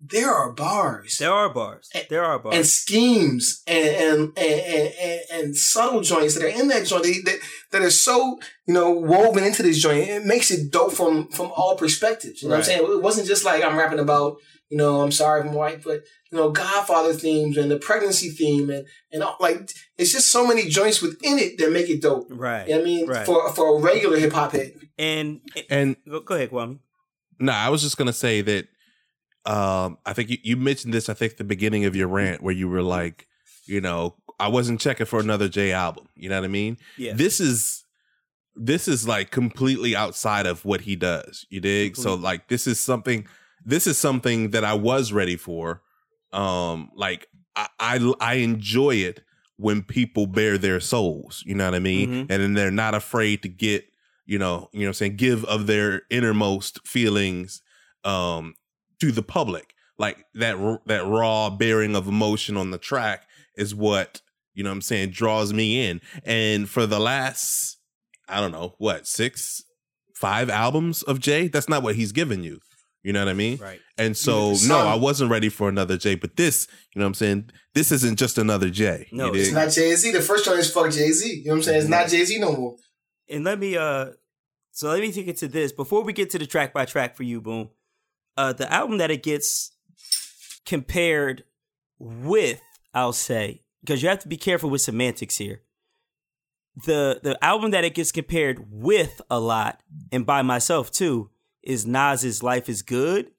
[0.00, 1.88] There are bars There are bars.
[2.10, 2.54] There are bars.
[2.56, 7.04] and schemes and and, and and and and subtle joints that are in that joint
[7.04, 7.38] that, that
[7.72, 10.08] that are so you know woven into this joint.
[10.08, 12.42] It makes it dope from from all perspectives.
[12.42, 12.80] You know what I'm saying?
[12.84, 14.36] It wasn't just like I'm rapping about
[14.68, 18.28] you know I'm sorry if I'm white, but you know Godfather themes and the pregnancy
[18.30, 22.02] theme and and all, like it's just so many joints within it that make it
[22.02, 22.26] dope.
[22.30, 22.68] right.
[22.68, 23.06] You know what I mean?
[23.08, 23.26] Right.
[23.26, 24.72] For for a regular hip hop head.
[24.98, 26.78] And, And go, go ahead, Kwame.
[27.38, 28.68] No, I was just gonna say that.
[29.46, 31.08] Um, I think you, you mentioned this.
[31.08, 33.26] I think the beginning of your rant where you were like,
[33.66, 36.08] you know, I wasn't checking for another J album.
[36.16, 36.78] You know what I mean?
[36.98, 37.14] Yeah.
[37.14, 37.84] This is
[38.54, 41.46] this is like completely outside of what he does.
[41.50, 41.96] You dig?
[41.96, 43.26] So like this is something.
[43.64, 45.82] This is something that I was ready for.
[46.32, 49.22] Um, like I I, I enjoy it
[49.56, 51.42] when people bare their souls.
[51.46, 52.10] You know what I mean?
[52.10, 52.20] Mhm.
[52.20, 53.84] And then they're not afraid to get
[54.26, 57.62] you know, you know what I'm saying, give of their innermost feelings
[58.04, 58.54] um
[59.00, 59.74] to the public.
[59.98, 60.56] Like that
[60.86, 64.20] that raw bearing of emotion on the track is what,
[64.54, 66.00] you know what I'm saying, draws me in.
[66.24, 67.78] And for the last
[68.28, 69.62] I don't know, what, 6
[70.14, 72.58] 5 albums of Jay, that's not what he's given you.
[73.02, 73.58] You know what I mean?
[73.58, 73.78] Right.
[73.96, 77.10] And so the no, I wasn't ready for another Jay, but this, you know what
[77.10, 79.06] I'm saying, this isn't just another Jay.
[79.12, 79.54] No, it's It's dig?
[79.54, 80.10] not Jay Z.
[80.10, 81.28] The first joint is fuck Jay Z.
[81.28, 81.80] You know what I'm saying?
[81.82, 82.76] It's not Jay Z no more.
[83.28, 84.06] And let me uh
[84.72, 85.70] so let me take it to this.
[85.72, 87.70] Before we get to the track by track for you, Boom,
[88.36, 89.72] uh the album that it gets
[90.64, 91.44] compared
[91.98, 92.60] with,
[92.94, 95.62] I'll say, because you have to be careful with semantics here.
[96.84, 99.80] The the album that it gets compared with a lot,
[100.12, 101.30] and by myself too,
[101.62, 103.30] is Nas's Life is Good.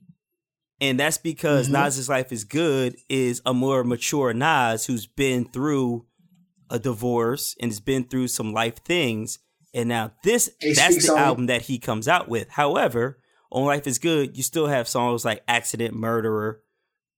[0.80, 1.72] And that's because Mhm.
[1.74, 6.06] Nas's Life is Good is a more mature Nas who's been through
[6.70, 9.40] a divorce and has been through some life things.
[9.74, 12.50] And now this that's the album that he comes out with.
[12.50, 13.20] However,
[13.52, 16.62] on Life is Good, you still have songs like Accident Murderer.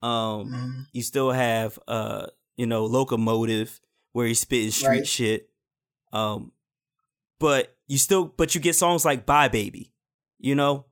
[0.02, 0.86] Um Mhm.
[0.94, 3.80] you still have uh, you know, Locomotive
[4.14, 5.08] where he's spitting street Right.
[5.08, 5.50] shit.
[6.14, 6.52] Um
[7.40, 9.94] but you still but you get songs like Bye Baby,
[10.40, 10.86] you know?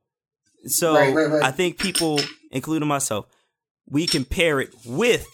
[0.66, 1.42] So Right, right, right.
[1.44, 2.20] I think people,
[2.50, 3.26] including myself,
[3.88, 5.26] we compare it with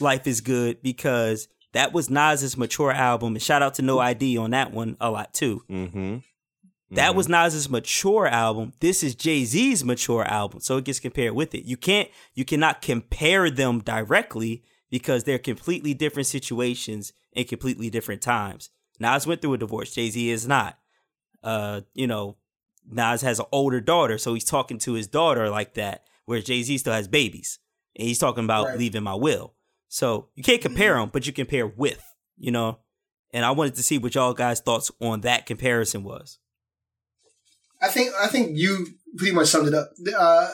[0.00, 3.34] Life is Good because that was Nas's mature album.
[3.34, 5.64] And shout out to No ID on that one a lot too.
[5.68, 6.18] Mm-hmm.
[6.90, 8.72] That was Nas's mature album.
[8.80, 11.64] This is Jay Z's mature album, so it gets compared with it.
[11.64, 18.22] You can't, you cannot compare them directly because they're completely different situations and completely different
[18.22, 18.70] times.
[18.98, 19.94] Nas went through a divorce.
[19.94, 20.78] Jay Z is not.
[21.44, 22.36] Uh, you know,
[22.90, 26.04] Nas has an older daughter, so he's talking to his daughter like that.
[26.24, 27.58] Whereas Jay Z still has babies,
[27.96, 28.78] and he's talking about Right.
[28.78, 29.54] leaving my will.
[29.88, 32.02] So you can't compare them, but you compare with.
[32.38, 32.78] You know,
[33.32, 36.38] and I wanted to see what y'all guys' thoughts on that comparison was.
[37.80, 38.86] I think I think you
[39.16, 39.90] pretty much summed it up.
[40.16, 40.48] Uh,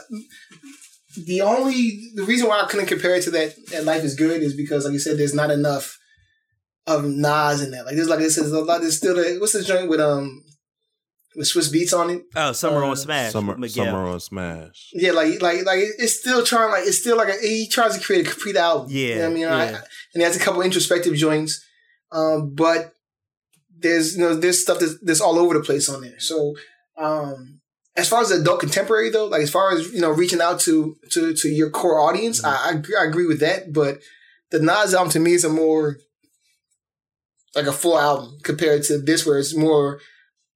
[1.26, 4.42] the only the reason why I couldn't compare it to that, that Life is Good
[4.42, 5.98] is because, like you said, there's not enough
[6.86, 7.86] of Nas in that.
[7.86, 8.80] Like there's like this is a lot.
[8.80, 10.42] There's still the what's this joint with um
[11.36, 12.22] with Swizz Beatz on it.
[12.36, 13.32] Oh, Summer Uh, on Smash.
[13.32, 13.86] Summer, Miguel.
[13.86, 14.90] summer on Smash.
[14.92, 18.04] Yeah, like like like it's still trying like it's still like a, he tries to
[18.04, 18.88] create a complete album.
[18.90, 19.82] Yeah, You know what I mean, I- and
[20.14, 21.64] he has a couple introspective joints,
[22.12, 22.92] um, but
[23.78, 26.18] there's you know there's stuff that's, that's all over the place on there.
[26.20, 26.54] So
[26.96, 27.60] um,
[27.96, 30.60] as far as the adult contemporary though, like as far as you know reaching out
[30.60, 33.72] to to to your core audience, I, I agree- I agree with that.
[33.72, 33.98] But
[34.50, 35.96] the Nas album to me is a more
[37.54, 40.00] like a full album compared to this, where it's more.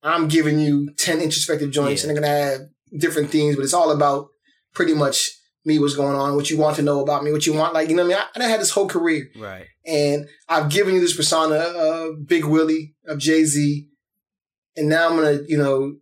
[0.02, 2.10] I'm giving you ten introspective joints, Yeah.
[2.10, 2.60] and they're gonna have
[2.96, 4.28] different themes, but it's all about
[4.74, 5.30] pretty much
[5.64, 7.90] me what's going on, what you want to know about me, what you want, like,
[7.90, 8.26] you know what I mean?
[8.36, 9.28] I, I had this whole career.
[9.36, 9.66] Right.
[9.84, 13.86] And I've given you this persona of Big Willie, of Jay Z.
[14.76, 15.96] And now I'm going to, you know,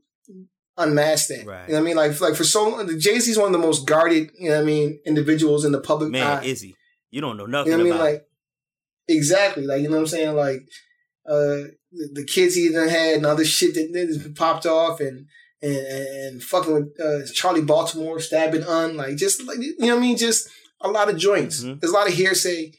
[0.77, 1.47] unmask that.
[1.47, 1.69] Right.
[1.69, 1.97] You know what I mean?
[1.97, 4.57] Like, like for so long, Jay Z is one of the most guarded, you know
[4.57, 6.45] what I mean, individuals in the public Man, eye.
[6.45, 6.75] is he?
[7.11, 8.12] You don't know nothing You know what I mean?
[8.15, 8.27] Like,
[9.09, 9.67] exactly.
[9.67, 10.37] Like, you know what I'm saying?
[10.37, 10.61] Like,
[11.27, 15.27] uh, the, the kids he done had and other shit that, that popped off and,
[15.62, 19.99] and, and fucking with uh, Charli Baltimore, stabbing Un, like, just, like, you know what
[19.99, 20.17] I mean?
[20.17, 20.49] Just
[20.81, 21.62] a lot of joints.
[21.65, 21.81] Mhm.
[21.81, 22.73] There's a lot of hearsay.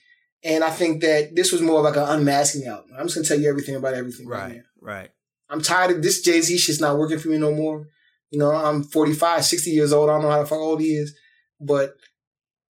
[0.43, 2.85] And I think that this was more like an unmasking out.
[2.95, 4.61] I'm just going to tell you everything about everything right, Right.
[4.79, 5.09] Right.
[5.49, 7.87] I'm tired of this Jay Z shit's not working for me no more.
[8.31, 10.09] You know, I'm 45, 60 years old.
[10.09, 11.17] I don't know how the fuck old he is.
[11.61, 11.93] But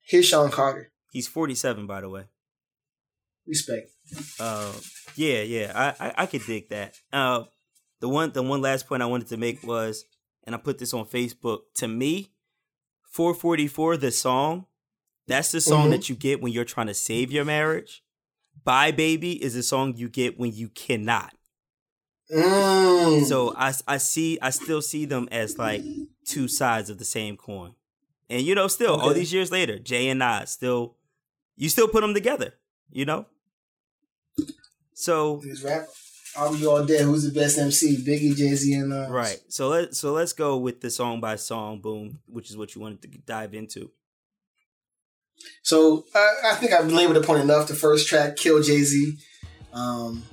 [0.06, 0.92] here's Sean Carter.
[1.12, 2.26] He's 47, by the way.
[3.48, 3.90] Respect.
[4.40, 4.74] Uh,
[5.16, 6.96] yeah, yeah, I, I, I could dig that.
[7.12, 7.44] Uh,
[8.02, 10.06] the one, the one last point I wanted to make was,
[10.46, 11.60] and I put this on Facebook.
[11.76, 12.32] To me,
[13.12, 14.66] 444, the song,
[15.28, 15.92] that's the song Mhm.
[15.92, 18.04] that you get when you're trying to save your marriage.
[18.64, 21.34] Bye, baby, is a song you get when you cannot.
[22.32, 23.26] Mm.
[23.26, 25.82] So I, I see, I still see them as like
[26.26, 27.74] two sides of the same coin.
[28.30, 30.96] And you know, still all these years later, Jay and I still,
[31.56, 32.54] you still put them together.
[32.92, 33.26] You know.
[34.94, 35.88] So rap.
[36.36, 37.02] Are we all dead?
[37.02, 37.98] Who's the best MC?
[37.98, 39.40] Biggie, Jay Z, and uh, right.
[39.48, 42.82] So let so let's go with the song by song, boom, which is what you
[42.82, 43.90] wanted to dive into.
[45.64, 47.68] So I, I think I've labored the point enough.
[47.68, 49.18] The first track, "Kill Jay Z,"
[49.74, 50.24] um,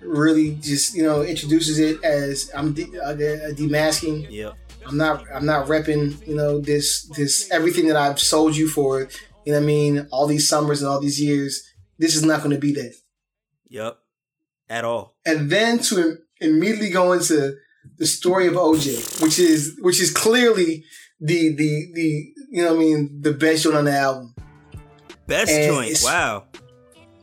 [0.00, 3.14] really just you know introduces it as I'm de- uh,
[3.54, 4.26] demasking.
[4.30, 4.54] Yep.
[4.86, 9.00] I'm not I'm not repping you know this this everything that I've sold you for.
[9.44, 10.08] You know what I mean?
[10.10, 11.62] All these summers and all these years.
[11.98, 12.94] This is not going to be that.
[13.68, 13.98] Yep.
[14.70, 15.16] At all.
[15.24, 17.56] and then to im- immediately go into
[17.96, 20.84] the story of OJ, which is which is clearly
[21.20, 24.34] the the the you know what I mean the best joint on the album.
[25.26, 25.98] Best And joint.
[26.04, 26.44] Wow.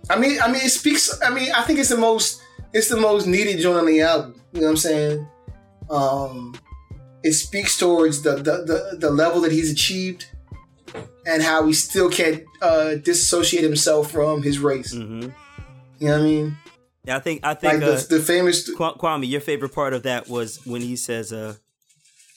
[0.09, 1.19] I mean, I mean, it speaks.
[1.23, 2.41] I mean, I think it's the most
[2.75, 4.39] it's the most needed joint on the album.
[4.53, 5.27] You know what I'm saying?
[5.89, 6.55] Um,
[7.23, 10.25] it speaks towards the the the, the level that he's achieved
[11.25, 14.93] and how he still can't uh, disassociate himself from his race.
[14.93, 15.21] hmm
[15.99, 16.57] You know what I mean?
[17.05, 18.69] Yeah, I think I Like think uh, the, the famous.
[18.69, 21.55] Kwa- Kwame, your favorite part of that was when he says, uh,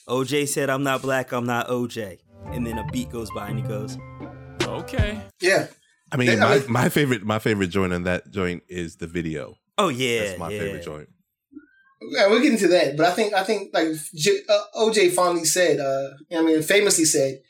[0.07, 2.19] OJ said, I'm not black, I'm not OJ.
[2.51, 3.97] And then a beat goes by and he goes,
[4.63, 5.19] Okay.
[5.41, 5.67] Yeah,
[6.11, 9.07] I mean, I my, mean- my favorite my favorite joint on that joint is the
[9.07, 9.55] video.
[9.79, 10.25] Oh, yeah.
[10.25, 10.59] That's my yeah.
[10.59, 11.09] favorite joint.
[12.01, 15.43] Yeah, we'll get into that, but I think I think like J, uh, OJ finally
[15.43, 17.41] said, uh, you know what I mean, famously said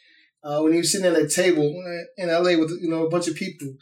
[0.43, 1.83] uh, when he was sitting at a table
[2.17, 2.55] in L.A.
[2.55, 3.75] with you know a bunch of people,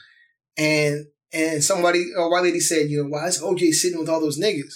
[0.57, 4.19] and and somebody a white lady said, you know, why is OJ sitting with all
[4.19, 4.73] those niggas?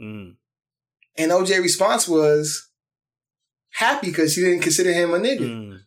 [0.00, 0.36] Mm.
[1.16, 2.70] And OJ response was
[3.72, 5.78] happy because he didn't consider him a nigga, Mm.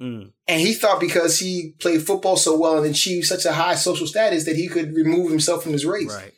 [0.00, 0.32] Mm.
[0.48, 4.06] And he thought because he played football so well and achieved such a high social
[4.06, 6.12] status that he could remove himself from his race.
[6.14, 6.32] Right.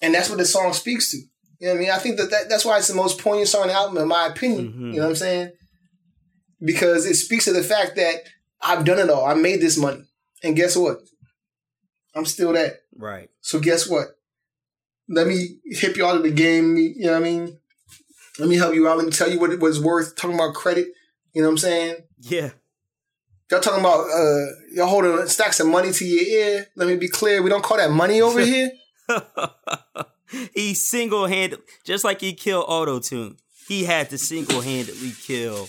[0.00, 1.18] and that's what the song speaks to.
[1.18, 1.90] You know what I mean?
[1.92, 4.08] I think that, that that's why it's the most poignant song on the album, in
[4.08, 4.72] my opinion.
[4.72, 4.78] Mhm.
[4.94, 5.52] You know what I'm saying?
[6.64, 8.16] Because it speaks to the fact that
[8.60, 9.24] I've done it all.
[9.24, 10.02] I made this money,
[10.42, 10.98] and guess what?
[12.14, 12.80] I'm still that.
[12.96, 13.28] Right.
[13.42, 14.08] So guess what?
[15.08, 16.76] Let me hip you all to the game.
[16.76, 17.58] You know what I mean?
[18.38, 18.96] Let me help you out.
[18.96, 20.16] Let me tell you what it was worth.
[20.16, 20.88] Talking about credit.
[21.32, 21.96] You know what I'm saying?
[22.22, 22.50] Yeah.
[23.50, 26.66] Y'all talking about uh y'all holding stacks of money to your ear.
[26.76, 27.42] Let me be clear.
[27.42, 28.70] We don't call that money over here.
[30.54, 33.36] he single handed, just like he killed Auto Tune,
[33.68, 35.68] he had to single handedly kill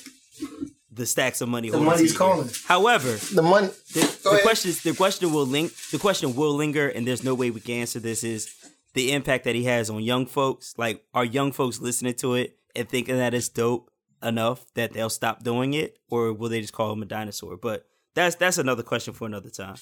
[0.92, 1.70] the stacks of money.
[1.70, 2.50] The money's calling.
[2.66, 3.68] However, The money.
[3.94, 7.34] the, the question is, the question will link the question will linger and there's no
[7.36, 8.48] way we can answer this is
[8.94, 12.56] the impact that he has on young folks like are young folks listening to it
[12.76, 13.89] and thinking that it's dope
[14.23, 17.86] enough that they'll stop doing it or will they just call him a dinosaur but
[18.15, 19.75] that's that's another question for another time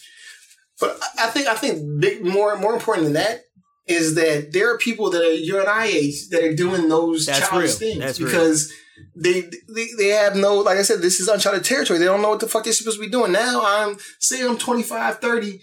[0.80, 3.46] But I think I think big, more more important than that
[3.88, 7.26] is that there are people that are your and I age that are doing those
[7.26, 7.78] That's childish real.
[7.80, 8.74] things That's because
[9.16, 9.42] they,
[9.76, 12.00] they they have no like I said this is uncharted territory.
[12.00, 13.32] They don't know what the fuck they're supposed to be doing.
[13.32, 15.60] Now I'm say I'm 25, 30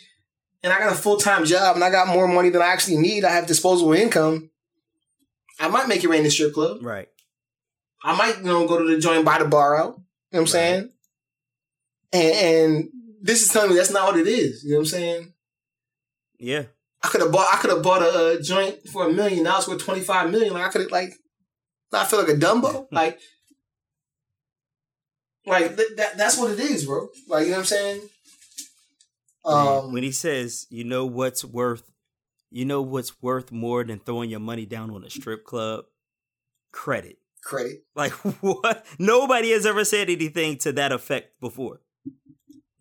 [0.62, 3.24] and I got a full-time job and I got more money than I actually need.
[3.24, 4.50] I have disposable income.
[5.60, 6.84] I might make it rain in the strip club.
[6.84, 7.08] right
[8.02, 9.76] I might, you know, go to the joint buy the bar.
[9.76, 10.90] You know what I'm saying?
[12.12, 12.88] And, and
[13.20, 14.62] this is telling me that's not what it is.
[14.64, 15.32] You know what I'm saying?
[16.38, 16.62] yeah
[17.02, 17.48] I could have bought.
[17.52, 18.08] I could have bought a,
[18.38, 19.44] uh joint for a million.
[19.44, 20.52] Now it's worth twenty five million.
[20.52, 21.12] Like I could have like.
[21.92, 22.87] I feel like a Dumbo.
[22.92, 23.18] Like.
[25.46, 26.16] Like th- that.
[26.18, 27.08] That's what it is, bro.
[27.28, 28.00] Like you know what I'm saying.
[29.44, 29.92] Um.
[29.92, 31.90] when he says you know what's worth
[32.50, 35.84] you know what's worth more than throwing your money down on a strip club
[36.72, 37.85] credit credit.
[37.94, 38.87] Like what?
[38.98, 41.81] Nobody has ever said anything to that effect before.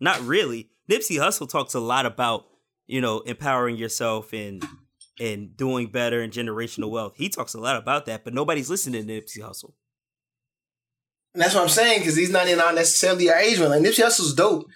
[0.00, 0.70] Not really.
[0.90, 2.46] Nipsey Hussle talks a lot about
[2.86, 4.64] you know empowering yourself and
[5.20, 7.14] and doing better and generational wealth.
[7.16, 9.72] He talks a lot about that, but nobody's listening to Nipsey Hussle.
[11.34, 13.70] And that's what I'm saying because he's not in our necessarily our age range.
[13.70, 14.66] Like Nipsey Hussle's dope,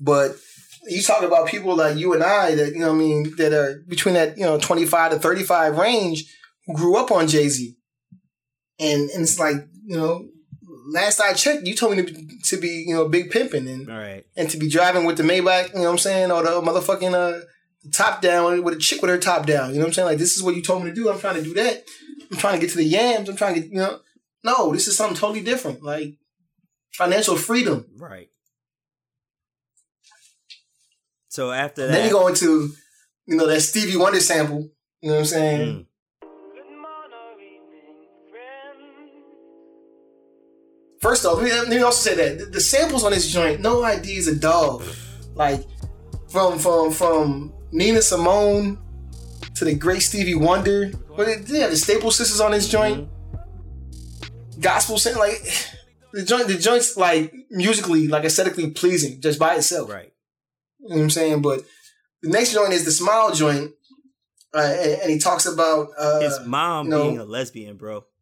[0.00, 0.36] but
[0.84, 3.82] you talk about people like you and I that you know I mean that are
[3.88, 6.24] between that you know 25 to 35 range
[6.66, 7.76] who grew up on Jay Z,
[8.82, 10.28] and and it's like you know
[10.86, 14.24] last I checked, you told me to, to be you know big pimping and right.
[14.36, 17.14] and to be driving with the Maybach, you know what I'm saying, or the motherfucking
[17.14, 17.44] uh,
[17.92, 19.70] top down with a chick with her top down.
[19.70, 20.06] You know what I'm saying?
[20.06, 21.10] Like this is what you told me to do.
[21.10, 21.84] I'm trying to do that.
[22.30, 23.28] I'm trying to get to the yams.
[23.28, 24.00] I'm trying to get you know.
[24.44, 25.82] No, this is something totally different.
[25.82, 26.18] Like
[26.92, 27.86] financial freedom.
[27.96, 28.28] Right.
[31.28, 32.72] So after And then you go into
[33.26, 34.68] you know that Stevie Wonder sample.
[35.00, 35.68] You know what I'm saying?
[35.68, 35.86] Mm.
[41.02, 44.28] First off, let me, also say that the, samples on this joint, No ID is
[44.28, 44.84] a dog.
[45.34, 45.64] Like
[46.28, 48.78] from from from Nina Simone
[49.56, 50.92] to the great Stevie Wonder.
[51.16, 53.08] But it, yeah, the Staple Sisters on this joint.
[54.60, 55.42] Gospel sing like
[56.12, 59.90] the joint the joint's like musically, like aesthetically pleasing just by itself.
[59.90, 60.12] right.
[60.78, 61.42] You know what I'm saying?
[61.42, 61.64] But
[62.22, 63.72] the next joint is the Smile joint.
[64.54, 68.04] Uh, and, and he talks about uh, His mom you know- being a lesbian, bro.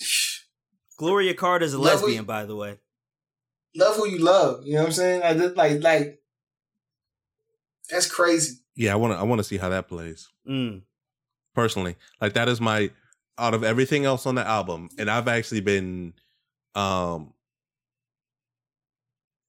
[0.96, 2.78] Gloria Carter's a Love lesbian, we- by the way.
[3.74, 4.64] love who you love.
[4.64, 5.20] You know what I'm saying?
[5.20, 6.22] Like, that- like, like
[7.90, 8.54] that's crazy.
[8.74, 9.18] Yeah, I want to.
[9.18, 10.82] I want to see how that plays Mm.
[11.54, 11.96] personally.
[12.20, 12.90] Like that is my
[13.38, 16.14] out of everything else on the album, and I've actually been
[16.74, 17.32] um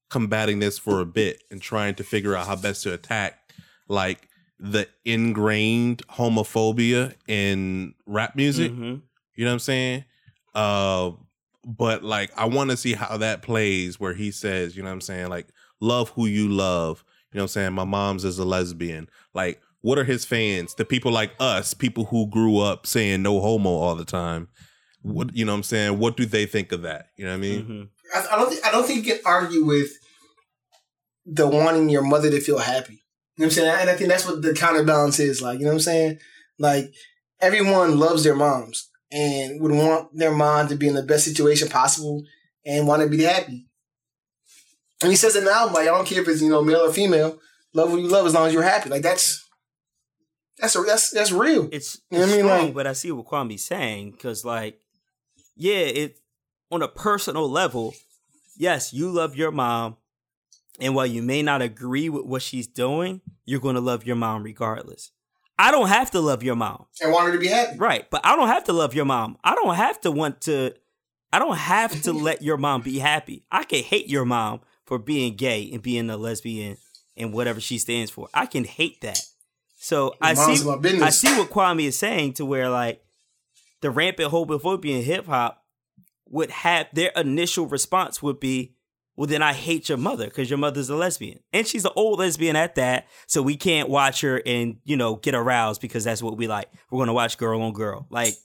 [0.10, 3.52] combating this for a bit and trying to figure out how best to attack
[3.90, 4.30] like
[4.60, 8.72] the ingrained homophobia in rap music.
[8.72, 9.02] Mhm.
[9.36, 10.06] You know what I'm saying?
[10.56, 11.12] Uh,
[11.68, 14.94] but like, I want to see how that plays where he says, you know what
[14.94, 15.28] I'm saying?
[15.28, 15.50] Like,
[15.82, 17.04] love who you love.
[17.34, 17.74] You know what I'm saying?
[17.74, 19.10] My mom's is a lesbian.
[19.34, 20.74] Like, what are his fans?
[20.76, 24.48] The people like us, people who grew up saying no homo all the time.
[25.02, 26.00] What, you know what I'm saying?
[26.00, 27.08] What do they think of that?
[27.18, 27.66] You know what I mean?
[27.66, 27.90] Mhm.
[28.16, 28.50] I, I don't.
[28.50, 29.92] Think, I don't think you can argue with
[31.26, 32.94] the wanting your mother to feel happy.
[32.94, 33.76] You know what I'm saying?
[33.82, 35.42] And I think that's what the counterbalance is.
[35.42, 36.20] Like, you know what I'm saying?
[36.58, 36.94] Like,
[37.42, 41.68] everyone loves their moms and would want their mom to be in the best situation
[41.70, 42.24] possible
[42.66, 43.68] and want to be happy.
[45.02, 46.80] And he says in the album, like, I don't care if it's you know male
[46.82, 47.40] or female.
[47.74, 48.90] Love what you love as long as you're happy.
[48.90, 49.46] Like that's
[50.58, 51.70] that's a, that's that's real.
[51.72, 52.46] It's, You know it's I mean?
[52.46, 54.80] strong, Like- but I see what Kwame's saying because, like,
[55.56, 56.20] yeah, it
[56.72, 57.94] on a personal level,
[58.58, 59.98] yes, you love your mom,
[60.80, 64.16] and while you may not agree with what she's doing, you're going to love your
[64.16, 65.12] mom regardless.
[65.60, 67.78] I don't have to love your mom, I want her to be happy.
[67.78, 68.10] right?
[68.10, 69.38] But I don't have to love your mom.
[69.44, 70.74] I don't have to want to.
[71.34, 73.44] I don't have to let your mom be happy.
[73.52, 76.78] I can hate your mom for being gay and being a lesbian
[77.16, 78.30] and whatever she stands for.
[78.34, 79.20] I can hate that.
[79.80, 80.70] So I see.
[81.02, 83.02] I see what Kwame is saying to where like
[83.82, 85.64] the rampant homophobia in hip hop
[86.30, 88.76] would have their initial response would be,
[89.18, 91.40] well, then I hate your mother because your mother's a lesbian.
[91.52, 93.08] And she's an old lesbian at that.
[93.26, 96.70] So we can't watch her and, you know, get aroused because that's what we like.
[96.92, 98.06] We're going to watch girl on girl.
[98.12, 98.36] Like,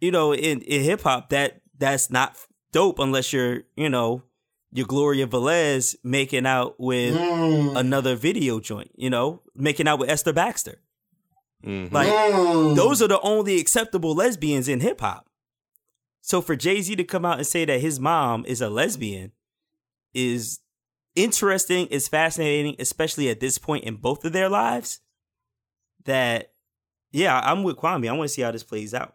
[0.00, 2.36] you know, in, in hip hop, that that's not
[2.72, 4.22] dope unless you're, you know,
[4.72, 7.76] your Gloria Velez making out with Mm.
[7.76, 10.82] another video joint, you know, making out with Esther Baxter.
[11.64, 11.90] Mhm.
[11.90, 12.76] Like, Mm.
[12.76, 15.26] those are the only acceptable lesbians in hip hop.
[16.20, 19.32] So for Jay Z to come out and say that his mom is a lesbian
[20.16, 20.60] is
[21.14, 25.00] interesting, is fascinating, especially at this point in both of their lives.
[26.06, 26.52] That,
[27.12, 28.08] yeah, I'm with Kwame.
[28.08, 29.14] I want to see how this plays out.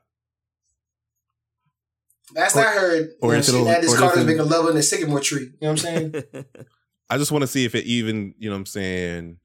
[2.35, 4.47] Last I heard, or you know, if she had this or if Carter's it- making
[4.49, 5.41] love in the sycamore tree.
[5.59, 6.23] You know what I'm saying?
[7.09, 9.37] I just want to see if it even, you know what I'm saying,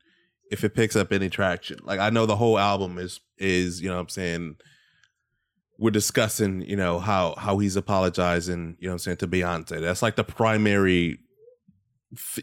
[0.52, 1.78] if it picks up any traction.
[1.82, 4.56] Like I know the whole album is is, you know what I'm saying,
[5.78, 9.80] we're discussing, you know, how how he's apologizing, you know what I'm saying, to Beyonce.
[9.80, 11.18] That's like the primary f-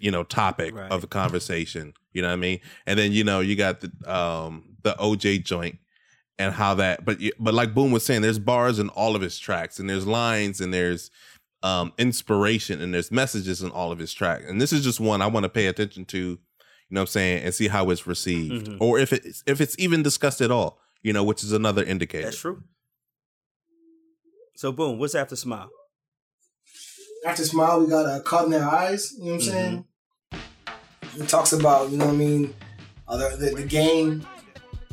[0.02, 0.92] you know, topic Right.
[0.92, 2.60] of the conversation, you know what I mean?
[2.86, 5.80] And then, you know, you got the um the OJ joint
[6.38, 9.38] and how that but but like Boom was saying there's bars in all of his
[9.40, 11.10] tracks and there's lines and there's
[11.62, 15.22] um inspiration and there's messages in all of his tracks and this is just one
[15.22, 16.38] i want to pay attention to you
[16.90, 18.78] know what i'm saying and see how it's received Mhm.
[18.82, 22.26] or if it's if it's even discussed at all you know which is another indicator
[22.26, 22.64] That's true.
[24.56, 25.70] So boom, what's after smile?
[27.26, 29.14] After Smile, we got uh, Caught in Their Eyes.
[29.18, 29.86] You know what I'm saying?
[30.34, 31.22] Mm-hmm.
[31.22, 32.54] He talks about, you know what I mean,
[33.08, 34.26] uh, the, the, the game.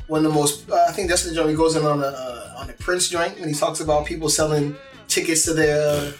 [0.06, 2.06] One of the most, uh, I think that's the joint he goes in on a
[2.06, 4.76] uh, on the Prince joint when he talks about people selling
[5.08, 6.12] tickets to their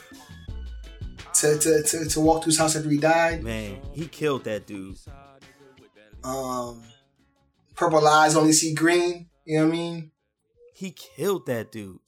[1.35, 3.43] to, to, to, to walk through his house after he died.
[3.43, 4.97] Man, he killed that dude.
[6.23, 6.83] Um,
[7.75, 9.29] purple eyes only see green.
[9.45, 10.11] You know what I mean?
[10.75, 11.99] He killed that dude.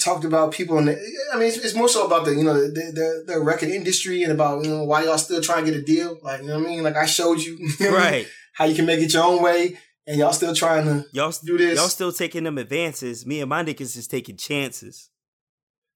[0.00, 0.98] Talked about people in the.
[1.32, 4.24] I mean, it's, it's more so about the you know the, the the record industry
[4.24, 6.18] and about you know why y'all still trying to get a deal.
[6.22, 6.82] Like you know what I mean?
[6.82, 8.12] Like I showed you, you know what I mean?
[8.12, 8.28] Right.
[8.54, 11.56] How you can make it your own way, and y'all still trying to Y'all do
[11.56, 11.78] this.
[11.78, 13.24] Y'all still taking them advances.
[13.24, 15.10] Me and my niggas is taking chances.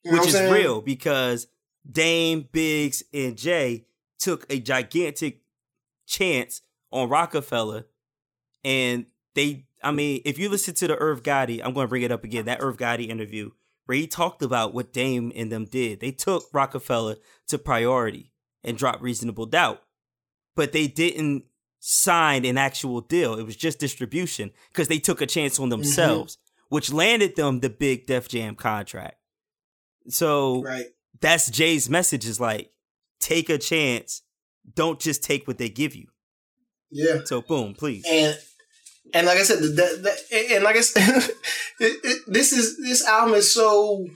[0.05, 0.53] you which is saying?
[0.53, 1.49] real because
[1.91, 3.87] Dame, Biggs, and Jay
[4.19, 5.41] took a gigantic
[6.07, 6.63] chance
[6.93, 7.87] on Roc-A-Fella,
[8.65, 9.65] and they.
[9.83, 12.23] I mean, if you listen to the Irv Gotti, I'm going to bring it up
[12.23, 12.45] again.
[12.45, 13.51] That Irv Gotti interview
[13.87, 16.01] where he talked about what Dame and them did.
[16.01, 17.17] They took Roc-A-Fella
[17.49, 19.83] to priority and dropped reasonable doubt,
[20.55, 21.45] but they didn't
[21.81, 23.35] sign an actual deal.
[23.35, 25.71] It was just distribution because they took a chance on mm-hmm.
[25.71, 29.17] themselves, which landed them the big Def Jam contract.
[30.09, 30.87] So Right.
[31.21, 32.71] that's Jay's message is like,
[33.19, 34.23] take a chance.
[34.75, 36.07] Don't just take what they give you.
[36.91, 37.21] Yeah.
[37.25, 38.05] So boom, please.
[38.09, 38.39] and
[39.15, 41.31] and like I said, that, that and like I said,
[41.81, 44.07] it, it, this is this album is so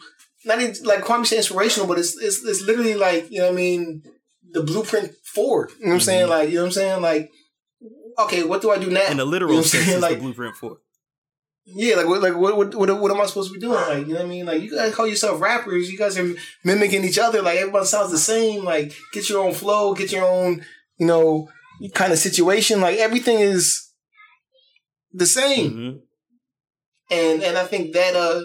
[0.45, 3.53] not even like Kwame said inspirational, but it's, it's it's literally like you know what
[3.55, 4.03] I mean
[4.53, 5.70] the blueprint forward.
[5.78, 6.22] You know what I'm saying?
[6.22, 6.30] Mm-hmm.
[6.30, 7.03] Like you know what I'm saying?
[7.03, 7.30] Like
[8.18, 9.11] okay, what do I do now?
[9.11, 10.78] In the You literal know sense, is like the blueprint for.
[11.66, 13.74] yeah, like what like what, what what what am I supposed to be doing?
[13.80, 14.47] Like you know what I mean?
[14.47, 17.42] Like you guys call yourself rappers, you guys are mimicking each other.
[17.42, 18.64] Like everyone sounds the same.
[18.64, 20.64] Like get your own flow, get your own
[20.99, 21.49] you know
[21.95, 22.80] kind of situation.
[22.80, 23.84] Like everything is
[25.14, 26.00] the same Mhm.
[27.10, 28.40] and and I think that uh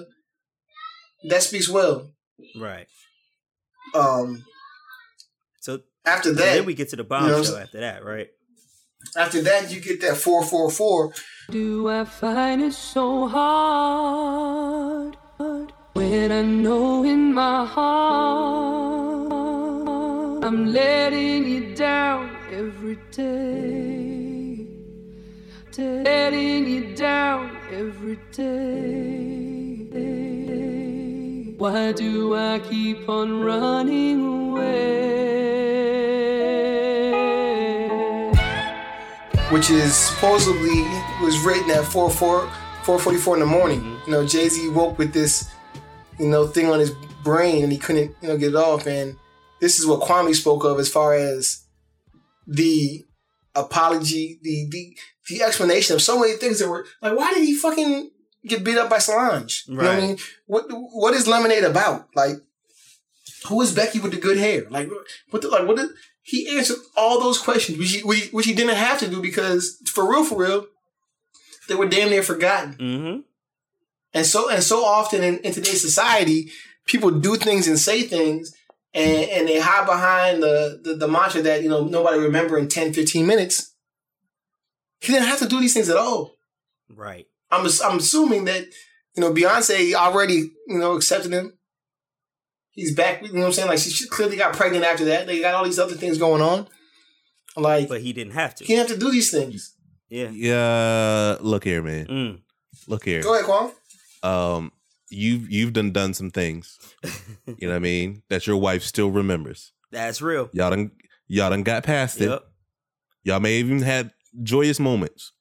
[1.29, 2.13] that speaks well.
[2.55, 2.87] Right.
[3.93, 4.45] Um,
[5.59, 7.63] So after that, then we get to the you know what I'm bombshell saying?
[7.67, 8.29] after that, right?
[9.15, 11.13] after that, you get that four four four.
[11.49, 15.17] Do I find it so hard
[15.93, 19.33] when I know in my heart
[20.45, 24.08] I'm letting you down every day?
[25.79, 28.49] Letting you down every day.
[31.57, 35.19] Why do I keep on running away?
[39.51, 40.83] which is supposedly
[41.21, 42.41] was written at 4 4
[42.83, 43.81] 444 in the morning.
[43.81, 44.03] Mm-hmm.
[44.05, 45.49] You know, Jay Z woke with this,
[46.19, 46.91] you know, thing on his
[47.23, 48.85] brain and he couldn't, you know, get it off.
[48.85, 49.15] And
[49.59, 51.65] this is what Kwame spoke of as far as
[52.45, 53.05] the
[53.55, 54.95] apology, the the
[55.29, 58.11] the explanation of so many things that were like, why did he fucking
[58.45, 59.63] get beat up by Solange?
[59.67, 60.17] You know what I mean?
[60.45, 62.07] What what is Lemonade about?
[62.15, 62.37] Like,
[63.47, 64.65] who is Becky with the good hair?
[64.69, 64.89] Like,
[65.29, 65.89] what the, like what did
[66.21, 69.21] he answered all those questions, which he, which he, which he didn't have to do
[69.21, 70.67] because for real, for real,
[71.67, 72.73] they were damn near forgotten.
[72.73, 73.19] Mm-hmm.
[74.13, 76.51] And so and so often in, in today's society,
[76.85, 78.53] people do things and say things
[78.93, 82.67] and, and they hide behind the, the, the mantra that, you know, nobody remember in
[82.67, 83.73] 10, 15 minutes.
[85.01, 86.35] He didn't have to do these things at all.
[86.93, 87.25] Right.
[87.51, 88.65] I'm I'm assuming that,
[89.15, 91.53] you know, Beyonce already, you know, accepted him.
[92.71, 93.67] He's back, you know what I'm saying?
[93.67, 95.27] Like she clearly got pregnant after that.
[95.27, 96.67] They got all these other things going on.
[97.57, 98.63] Like But he didn't have to.
[98.63, 99.75] he didn't have to do these things.
[100.09, 100.29] Yeah.
[100.29, 102.05] Yeah, look here, man.
[102.07, 102.39] Mm.
[102.87, 103.21] Look here.
[103.21, 103.73] Go ahead, Kwame.
[104.23, 104.71] Um,
[105.09, 106.77] you've you've done done some things.
[107.45, 108.21] You know what I mean?
[108.29, 109.73] That your wife still remembers.
[109.91, 110.49] That's real.
[110.53, 110.91] Y'all done
[111.27, 112.39] y'all done got past it.
[113.23, 114.11] Y'all may have even had
[114.43, 115.31] joyous moments.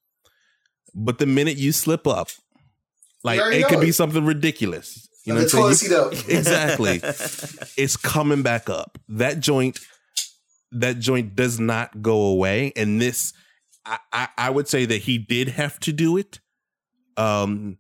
[0.94, 2.28] But the minute you slip up,
[3.24, 5.08] like it could be something ridiculous.
[5.24, 6.26] You know what I'm saying?
[6.28, 7.00] Exactly.
[7.76, 8.98] it's coming back up.
[9.08, 9.78] That joint,
[10.72, 12.72] that joint does not go away.
[12.76, 13.34] And this,
[13.84, 16.40] I, I, I would say that he did have to do it.
[17.18, 17.76] Um,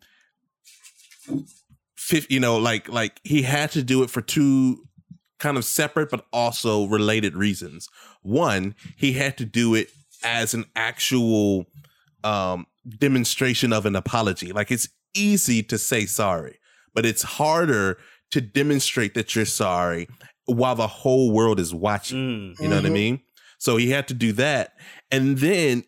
[1.96, 4.84] fif- you know, like like he had to do it for two
[5.38, 7.88] kind of separate but also related reasons.
[8.22, 9.88] One, he had to do it
[10.24, 11.66] as an actual
[12.24, 12.66] um
[12.98, 14.52] demonstration of an apology.
[14.52, 16.58] Like it's easy to say sorry,
[16.94, 17.98] but it's harder
[18.30, 20.08] to demonstrate that you're sorry
[20.46, 22.18] while the whole world is watching.
[22.56, 22.60] Mm.
[22.60, 22.92] You know what I Mhm.
[22.92, 23.20] mean?
[23.58, 24.74] So he had to do that.
[25.10, 25.84] And then,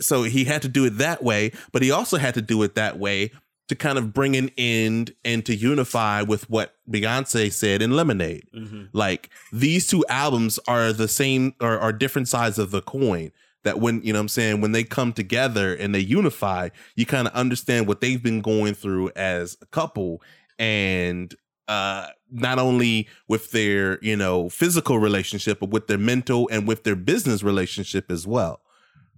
[0.00, 2.74] so he had to do it that way, but he also had to do it
[2.74, 3.30] that way
[3.68, 8.44] to kind of bring an end and to unify with what Beyonce said in Lemonade.
[8.54, 8.88] Mhm.
[8.92, 13.32] Like these two albums are the same or are different sides of the coin.
[13.64, 17.06] That when, you know what I'm saying, when they come together and they unify, you
[17.06, 20.22] kind of understand what they've been going through as a couple.
[20.58, 21.34] And
[21.68, 26.82] uh not only with their you know physical relationship but with their mental and with
[26.82, 28.60] their business relationship as well.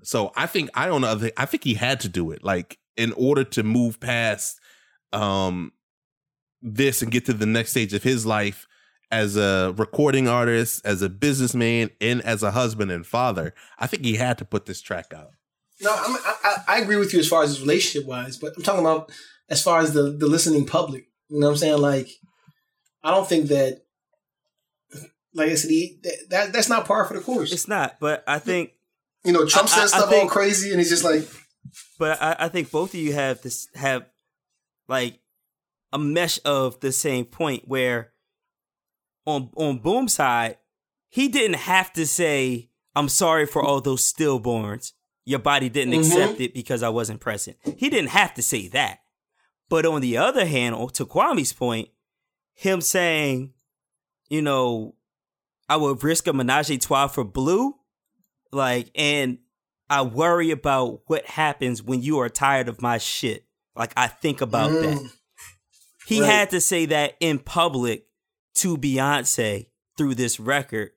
[0.03, 3.13] So i think i don't know i think he had to do it like in
[3.15, 4.61] order to move past
[5.15, 5.73] um
[6.61, 8.67] this and get to the next stage of his life
[9.15, 13.55] as a recording artist, as a businessman, and as a husband and father.
[13.79, 15.31] I think he had to put this track out.
[15.81, 18.53] No, I'm, I, I I agree with you as far as his relationship wise, but
[18.57, 19.11] I'm talking about
[19.49, 21.07] as far as the the listening public.
[21.29, 21.79] You know what I'm saying?
[21.81, 22.09] Like,
[23.03, 23.83] I don't think that,
[25.35, 27.53] like I said, he, that, that that's not par for the course.
[27.53, 28.73] It's not, but I think,
[29.25, 31.29] You know, Trump I- I- says I stuff all think- crazy, and he's just like,
[31.99, 34.07] but I, I think both of you have this have
[34.89, 35.19] like
[35.93, 38.13] a mesh of the same point where
[39.27, 40.59] on on Boom side,
[41.09, 44.93] he didn't have to say, "I'm sorry for all those stillborns."
[45.27, 46.01] Your body didn't Mhm.
[46.07, 47.57] accept it because I wasn't present.
[47.79, 49.01] He didn't have to say that.
[49.71, 51.89] But on the other hand, to Kwame's point,
[52.53, 53.55] him saying,
[54.29, 54.95] you know,
[55.67, 57.75] I would risk a menage a trois for Blue,
[58.53, 59.39] like, and
[59.89, 63.47] I worry about what happens when you are tired of my shit.
[63.75, 64.99] Like, I think about that.
[64.99, 65.11] mm,
[66.07, 66.31] He Right.
[66.31, 68.07] had to say that in public
[68.57, 70.91] to Beyonce through this record.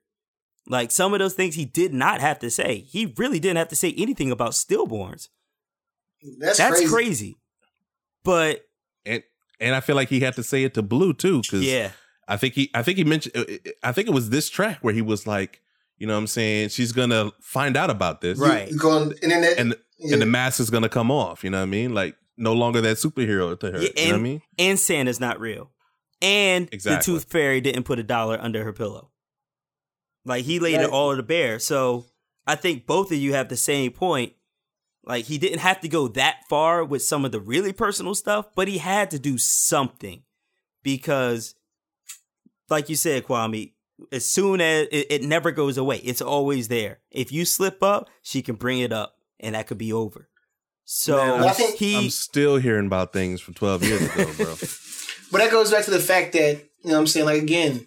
[0.68, 2.80] Like some of those things he did not have to say.
[2.80, 5.30] He really didn't have to say anything about stillborns.
[6.40, 6.88] that's, That's crazy.
[6.88, 7.38] crazy.
[8.24, 8.66] But
[9.06, 9.24] And
[9.60, 11.92] and I feel like he had to say it to Blue too, because yeah,
[12.28, 13.46] I think he I think he mentioned uh,
[13.84, 15.62] I think it was this track where he was like,
[15.98, 18.38] you know what I'm saying, she's gonna find out about this.
[18.38, 18.70] Right.
[18.70, 20.14] You go on internet, And yeah.
[20.14, 21.94] and the mask is gonna come off, you know what I mean?
[21.94, 23.82] Like no longer that superhero to her.
[23.82, 24.42] Yeah, you know what I mean?
[24.60, 25.72] and Santa's not real.
[26.22, 26.98] And Exactly.
[26.98, 29.12] the tooth fairy didn't put a dollar under her pillow.
[30.26, 30.86] Like he laid Right.
[30.86, 31.60] it all to bear.
[31.60, 32.06] So
[32.46, 34.34] I think both of you have the same point.
[35.04, 38.48] Like he didn't have to go that far with some of the really personal stuff,
[38.56, 40.24] but he had to do something
[40.84, 41.56] because,
[42.70, 43.72] like you said, Kwame,
[44.12, 47.00] as soon as it, it never goes away, it's always there.
[47.10, 50.28] If you slip up, she can bring it up, and that could be over.
[50.84, 54.56] So Man, I think- he, I'm still hearing about things from 12 years ago, bro.
[55.32, 56.54] But that goes back to the fact that
[56.84, 57.26] you know what I'm saying.
[57.26, 57.86] Like again,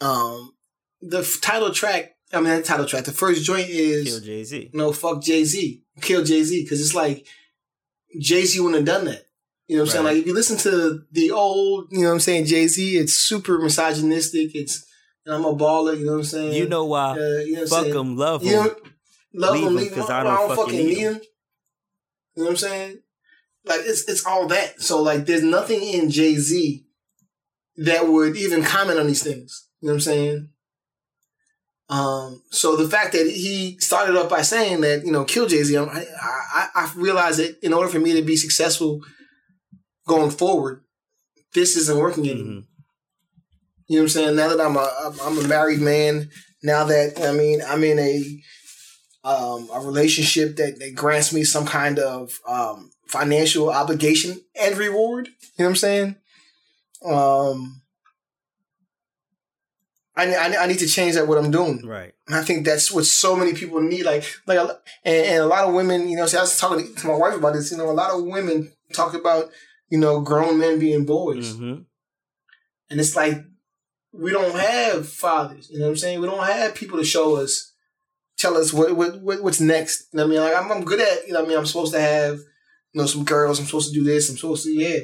[0.00, 0.52] um,
[1.00, 2.12] the f- title track.
[2.32, 3.04] I mean, the title track.
[3.04, 4.70] The first joint is kill Jay Z.
[4.74, 7.26] no fuck Jay Z, kill Jay Z, because it's like
[8.18, 9.22] Jay Z wouldn't have done that.
[9.68, 10.04] You know what I'm saying?
[10.04, 13.14] Like if you listen to the old, you know what I'm saying, Jay Z, it's
[13.14, 14.54] super misogynistic.
[14.54, 14.84] It's
[15.24, 15.96] and I'm a baller.
[15.98, 16.52] You know what I'm saying?
[16.54, 17.12] You know why?
[17.12, 18.66] uh, you know Fuck them, love You them.
[18.66, 18.74] know,
[19.34, 21.14] love Leave him, because I I don't, don't fucking need need him.
[21.14, 22.98] You know what I'm saying?
[23.66, 24.80] Like it's it's all that.
[24.80, 26.84] So like, there's nothing in Jay Z
[27.78, 29.68] that would even comment on these things.
[29.80, 30.48] You know what I'm saying?
[31.88, 32.42] Um.
[32.50, 35.76] So the fact that he started off by saying that you know kill Jay Z,
[35.76, 35.82] I,
[36.54, 39.00] I I realized that in order for me to be successful
[40.06, 40.82] going forward,
[41.54, 42.62] this isn't working anymore.
[42.62, 42.66] Mhm.
[43.88, 44.36] You know what I'm saying?
[44.36, 46.28] Now that I'm a I'm- I'm a married man,
[46.62, 48.42] now that I mean I'm in a
[49.24, 55.28] um, a relationship that, that grants me some kind of um, financial obligation and reward.
[55.28, 56.16] You know what I'm saying?
[57.04, 57.82] Um,
[60.16, 61.86] I, I, I need to change that what I'm doing.
[61.86, 62.14] Right.
[62.26, 64.04] And I think that's what so many people need.
[64.04, 64.58] Like, like,
[65.04, 67.34] and, and a lot of women, you know, see, I was talking to my wife
[67.34, 67.70] about this.
[67.70, 69.50] You know, a lot of women talk about,
[69.90, 71.54] you know, grown men being boys.
[71.54, 71.80] hmm
[72.90, 73.44] And it's like
[74.12, 75.68] we don't have fathers.
[75.70, 76.20] You know what I'm saying?
[76.20, 77.74] We don't have people to show us,
[78.38, 80.08] tell us what, what, what what's next.
[80.12, 80.40] You know what I mean?
[80.40, 81.26] Like I'm, I'm good at.
[81.26, 81.58] You know what I mean?
[81.58, 82.40] I'm supposed to have,
[82.96, 83.60] you know, some girls.
[83.60, 84.30] I'm supposed to do this.
[84.30, 85.00] I'm supposed to yeah.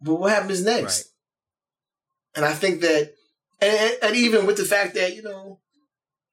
[0.00, 0.98] But what happens next?
[0.98, 1.04] Right.
[2.34, 3.12] And I think that,
[3.60, 5.60] and, and, even with the fact that you know,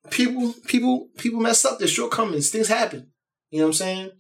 [0.10, 1.78] people people people mess up.
[1.78, 2.49] There's shortcomings.
[2.49, 3.12] Things happen.
[3.51, 4.12] You know what I'm saying?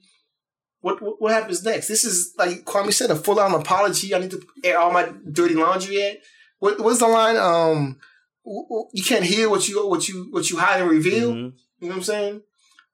[0.81, 1.87] What, what what happens next?
[1.87, 4.13] This is like Kwame said, a full on apology.
[4.13, 6.17] I need to air all my dirty laundry at.
[6.59, 7.37] What what's the line?
[7.37, 7.97] Um,
[8.45, 11.31] you can't hear what you what you what you hide and reveal.
[11.31, 11.53] Mhm.
[11.79, 12.41] You know what I'm saying?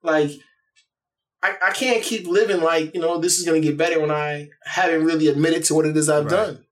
[0.02, 0.32] Like,
[1.44, 4.50] I, I can't keep living like you know this is gonna get better when I
[4.64, 6.32] haven't really admitted to what it is I've Right.
[6.32, 6.66] done.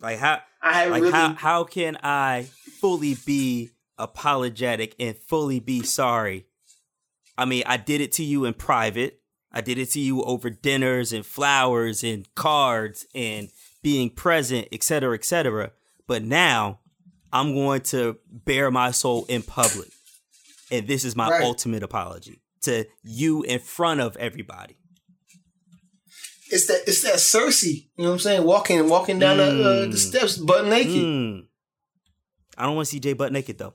[0.00, 1.12] Like how I haven't like really.
[1.12, 2.48] how how can I
[2.80, 6.46] fully be apologetic and fully be sorry?
[7.36, 9.20] I mean, I did it to you in private.
[9.52, 13.48] I did it to you over dinners and flowers and cards and
[13.82, 15.72] being present, etc., etc.
[16.06, 16.80] But now
[17.32, 19.88] I'm going to bare my soul in public.
[20.70, 21.42] And this is my Right.
[21.42, 24.76] ultimate apology to you in front of everybody.
[26.50, 27.88] it's that it's that Cersei.
[27.96, 28.44] You know what I'm saying?
[28.44, 29.96] Walking walking down the, uh, the Mm.
[29.96, 30.92] steps butt naked.
[30.92, 31.46] Mm.
[32.56, 33.74] I don't want to see Jay butt naked though.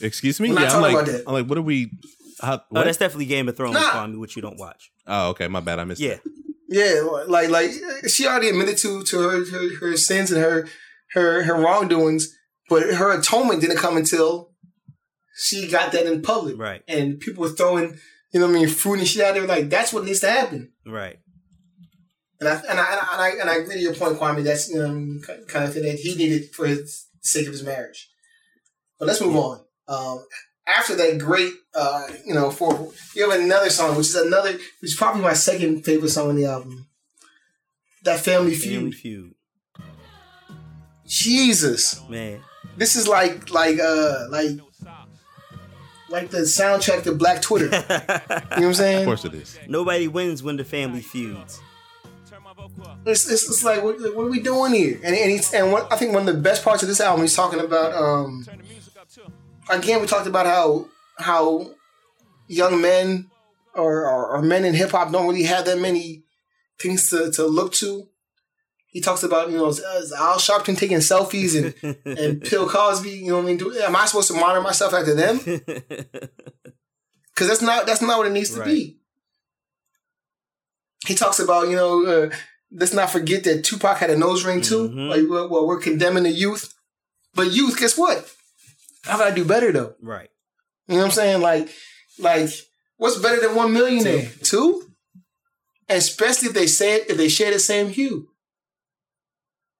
[0.00, 0.48] Excuse me?
[0.50, 1.24] We're not yeah, I'm like, about that.
[1.26, 1.90] I'm like, what are we?
[2.40, 3.80] How, Oh, that's definitely Game of Thrones, Nah.
[3.92, 4.90] Kwame, which you don't watch.
[5.06, 5.78] oh, okay, my bad.
[5.78, 6.16] I missed Yeah.
[6.16, 6.22] that.
[6.68, 7.70] Yeah, like like
[8.08, 10.68] she already admitted to to her her, her sins and her
[11.12, 12.28] her her wrongdoings,
[12.68, 14.50] but her atonement didn't come until
[15.36, 16.58] she got that in public.
[16.58, 16.82] Right.
[16.88, 17.98] And people were throwing,
[18.32, 19.46] you know what I mean, fruit and shit out there.
[19.46, 20.72] Like that's what needs to happen.
[20.86, 21.18] Right.
[22.40, 24.44] And I and I and I, and I agree to your point, Kwame.
[24.44, 28.10] That's you know kind of thing that he needed for his sake of his marriage.
[28.98, 29.60] But let's move on.
[29.88, 30.24] Um,
[30.66, 34.62] after that great, uh, you know, for you have another song, which is another, which
[34.82, 36.88] is probably my second favorite song on the album.
[38.04, 38.74] That Family Feud.
[38.74, 39.34] Family Feud.
[41.06, 42.42] Jesus, Man.
[42.76, 44.50] this is like like uh like
[46.08, 47.66] like the soundtrack to Black Twitter.
[48.56, 48.98] You know what I'm saying?
[49.00, 49.58] Of course it is.
[49.68, 51.60] Nobody wins when the family feuds.
[53.04, 54.98] It's, it's, it's like what, what are we doing here?
[55.04, 57.22] And and, he's, and what, I think one of the best parts of this album,
[57.22, 57.92] he's talking about.
[57.92, 58.46] Um,
[59.68, 60.88] again, we talked about how
[61.18, 61.70] how
[62.48, 63.30] young men
[63.74, 66.22] or, or, or men in hip hop don't really have that many
[66.78, 68.08] things to, to look to.
[68.96, 73.10] He talks about you know is, is Al Sharpton taking selfies and and Bill Cosby.
[73.10, 73.58] You know what I mean?
[73.58, 75.38] Do, am I supposed to monitor myself after them?
[77.34, 78.66] Because that's not that's not what it needs to Right.
[78.66, 78.98] be.
[81.06, 82.30] He talks about you know uh,
[82.72, 84.88] let's not forget that Tupac had a nose ring too.
[84.88, 85.08] Mhm.
[85.10, 86.72] Like well, well, we're condemning the youth,
[87.34, 88.32] but youth, guess what?
[89.06, 89.94] I gotta do better though.
[90.00, 90.30] right.
[90.88, 91.42] You know what I'm saying?
[91.42, 91.68] Like,
[92.18, 92.48] like
[92.96, 94.30] what's better than one millionaire?
[94.42, 94.88] Two,
[95.90, 98.28] and especially if they say it, if they share the same hue.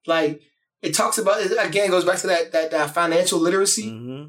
[0.07, 0.41] Like
[0.83, 3.89] it talks about it again goes back to that that, that financial literacy.
[3.91, 4.25] hmm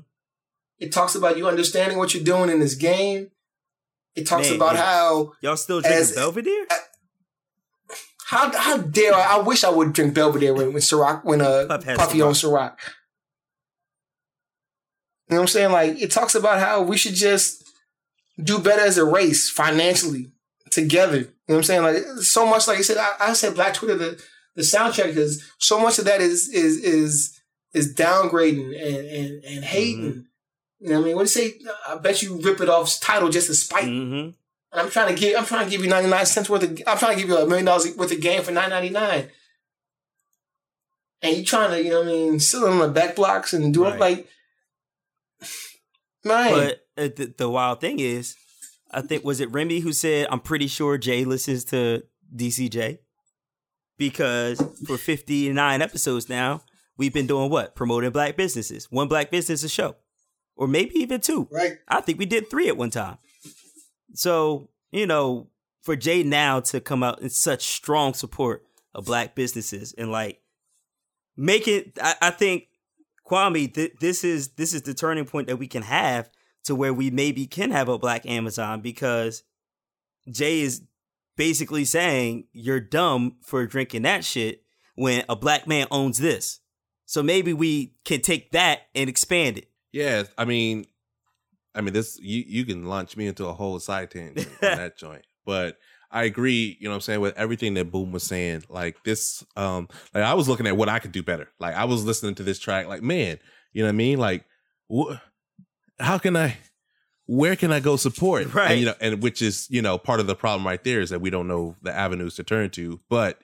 [0.79, 3.29] It talks about you understanding what you're doing in this game.
[4.15, 4.83] It talks Man, about yeah.
[4.85, 6.65] how Y'all still drinking As- Belvedere?
[8.27, 9.35] how how dare I?
[9.35, 12.77] I wish I would drink Belvedere when when Ciroc when uh Puff Puffy on Ciroc.
[15.29, 15.71] You know what I'm saying?
[15.71, 17.63] Like it talks about how we should just
[18.41, 20.31] do better as a race financially
[20.71, 21.17] together.
[21.17, 21.83] You know what I'm saying?
[21.83, 22.67] Like so much.
[22.67, 24.23] Like I said, I, I said Black Twitter the
[24.57, 27.39] the soundtrack because so much of that is is is
[27.73, 30.25] is downgrading and and, and hating.
[30.79, 31.15] You know what I mean?
[31.15, 31.59] What do you say?
[31.87, 33.85] I bet you rip it off title just to spite.
[33.85, 34.33] hmm And
[34.73, 37.15] I'm trying to give I'm trying to give you 99 cents worth of I'm trying
[37.15, 39.29] to give you a million dollars worth of game for 9.99.
[41.23, 43.73] And you trying to, you know what I mean, sit on the back blocks and
[43.73, 43.99] do it Right.
[43.99, 44.27] like
[46.23, 46.51] man.
[46.95, 48.35] But uh, the, the wild thing is,
[48.91, 52.03] I think was it Remy who said, "I'm pretty sure Jay listens to
[52.35, 52.99] DCJ
[53.97, 56.61] because for 59 episodes now,
[56.97, 59.95] we've been doing what promoting black businesses, one black business a show,
[60.55, 61.47] or maybe even two.
[61.51, 61.77] right.
[61.87, 63.17] I think we did three at one time.
[64.13, 65.49] So, you know,
[65.81, 70.41] for Jay now to come out in such strong support of black businesses and like
[71.35, 72.67] make it, I, I think,
[73.25, 76.29] Kwame, th- this is this is the turning point that we can have
[76.63, 79.43] to where we maybe can have a black Amazon because
[80.31, 80.81] Jay is
[81.37, 84.63] basically saying you're dumb for drinking that shit
[84.95, 86.59] when a black man owns this.
[87.05, 89.69] So maybe we can take that and expand it.
[89.93, 90.85] Yeah, I mean,
[91.73, 94.97] I mean, this you you can launch me into a whole side tangent on that
[94.99, 95.77] joint, but
[96.11, 96.77] I agree.
[96.79, 98.63] You know, what I'm saying with everything that Boom was saying.
[98.67, 101.49] Like this, um, like I was looking at what I could do better.
[101.59, 103.39] Like I was listening to this track, like man,
[103.71, 104.17] you know what I mean?
[104.17, 104.43] Like,
[104.93, 105.15] wh-
[105.99, 106.57] how can I?
[107.27, 108.53] Where can I go support?
[108.53, 108.71] Right.
[108.71, 111.11] And, you know, and which is you know part of the problem right there is
[111.11, 113.39] that we don't know the avenues to turn to, but.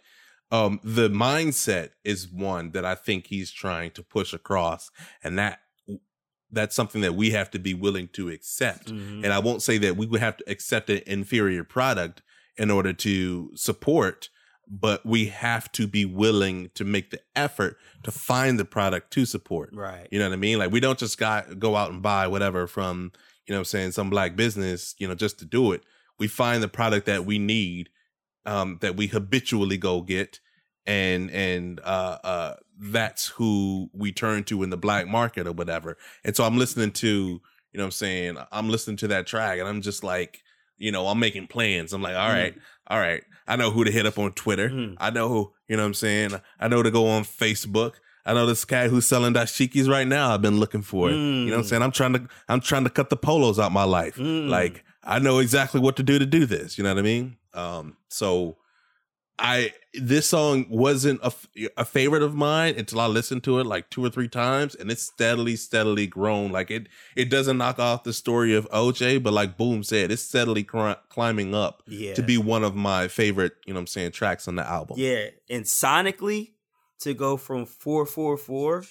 [0.52, 4.92] Um, the mindset is one that I think he's trying to push across,
[5.24, 5.62] and that
[6.52, 8.92] that's something that we have to be willing to accept.
[8.94, 9.24] Mhm.
[9.24, 12.22] And I won't say that we would have to accept an inferior product
[12.56, 14.30] in order to support,
[14.68, 19.26] but we have to be willing to make the effort to find the product to
[19.26, 19.72] support.
[19.74, 20.08] Right.
[20.12, 20.60] You know what I mean?
[20.60, 23.12] Like we don't just got, go out and buy whatever from,
[23.48, 25.84] you know what I'm saying, some black business, you know, just to do it.
[26.20, 27.90] We find the product that we need,
[28.46, 30.40] um, that we habitually go get.
[30.86, 35.98] And, and, uh, uh, that's who we turn to in the black market or whatever.
[36.24, 38.38] And so I'm listening to, you know what I'm saying?
[38.52, 40.42] I'm listening to that track and I'm just like,
[40.78, 41.94] you know, I'm making plans.
[41.94, 42.56] I'm like, all right,
[42.88, 43.24] all right.
[43.48, 44.70] I know who to hit up on Twitter.
[44.70, 44.96] Mhm.
[45.00, 46.32] I know who, you know what I'm saying?
[46.60, 47.94] I know to go on Facebook.
[48.26, 50.34] I know this guy who's selling dashikis right now.
[50.34, 51.14] I've been looking for it.
[51.14, 51.70] You know what I'm Mm.
[51.70, 51.82] saying?
[51.84, 54.16] I'm trying to I'm trying to cut the polos out my life.
[54.16, 54.48] Mm.
[54.50, 56.78] Like I know exactly what to do to do this.
[56.78, 57.38] You know what I mean?
[57.54, 58.58] Um so
[59.40, 61.34] I this song wasn't a,
[61.76, 64.92] a favorite of mine until I listened to it like two or three times, and
[64.92, 66.52] it's steadily, steadily grown.
[66.52, 70.22] Like it, it doesn't knock off the story of OJ, but like Boom said, it's
[70.22, 72.14] steadily cri- climbing up Yeah.
[72.14, 73.54] to be one of my favorite.
[73.66, 74.98] You know, what I'm saying tracks on the album.
[75.00, 76.53] Yeah, and sonically
[77.04, 78.86] to go from 444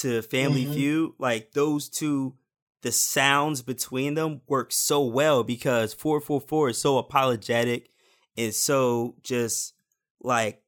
[0.00, 0.74] to Family Mhm.
[0.74, 2.34] Feud, like those two
[2.82, 7.88] the sounds between them work so well because 444 is so apologetic
[8.36, 9.72] and so just
[10.20, 10.62] like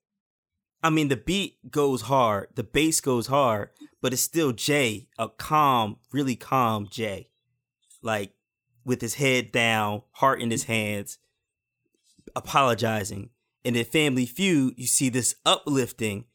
[0.82, 5.28] I mean the beat goes hard, the bass goes hard, but it's still Jay, a
[5.28, 7.28] calm, really calm Jay.
[8.02, 8.32] Like
[8.84, 11.18] with his head down, heart in his hands,
[12.34, 13.30] apologizing
[13.64, 16.26] And in Family Feud, you see this uplifting,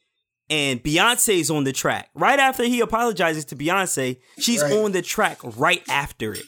[0.52, 2.10] and Beyonce's on the track.
[2.14, 4.74] Right after he apologizes to Beyonce, she's Right.
[4.74, 6.44] on the track right after it.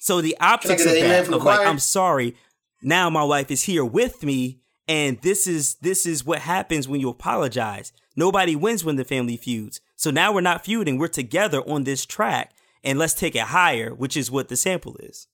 [0.00, 1.64] So the optics of that, of like.
[1.64, 2.34] I'm sorry,
[2.82, 7.00] now my wife is here with me, and this is this is what happens when
[7.00, 7.92] you apologize.
[8.16, 9.80] Nobody wins when the family feuds.
[9.96, 13.94] So now we're not feuding, we're together on this track, and let's take it higher,
[13.94, 15.28] which is what the sample is.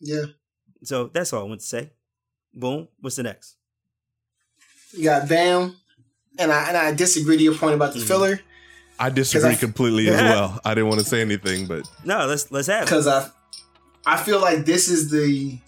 [0.00, 0.26] Yeah.
[0.84, 1.90] So that's all I want to say.
[2.54, 2.88] Boom.
[3.00, 3.56] What's the next?
[4.92, 5.76] You got Bam,
[6.38, 8.00] and I and I disagree to your point about Mm-hmm.
[8.00, 8.40] the filler
[9.00, 10.60] I disagree I- completely as well.
[10.64, 12.86] I didn't want to say anything, but No, let's let's have it.
[12.86, 13.28] because I
[14.06, 15.58] I feel like this is the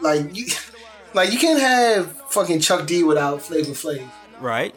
[0.00, 0.46] like you
[1.14, 4.08] like you can't have fucking Chuck D without Flavor Flav.
[4.40, 4.74] Right.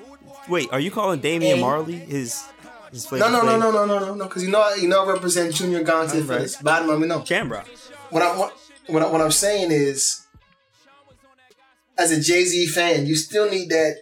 [0.47, 2.43] Wait, are you calling Damian And- Marley his
[2.91, 3.59] his No, Flavor no, no, Flav?
[3.59, 4.23] no, no, no, no, no.
[4.25, 6.41] Because you know, you know, I represent Junior Gonzalez for Right.
[6.41, 6.55] this.
[6.61, 7.19] Bottom, let me know.
[7.21, 7.65] Jamrock.
[8.09, 8.53] What I what
[8.87, 10.25] what, I, what I'm saying is,
[11.97, 13.95] as a Jay Z fan, you still need that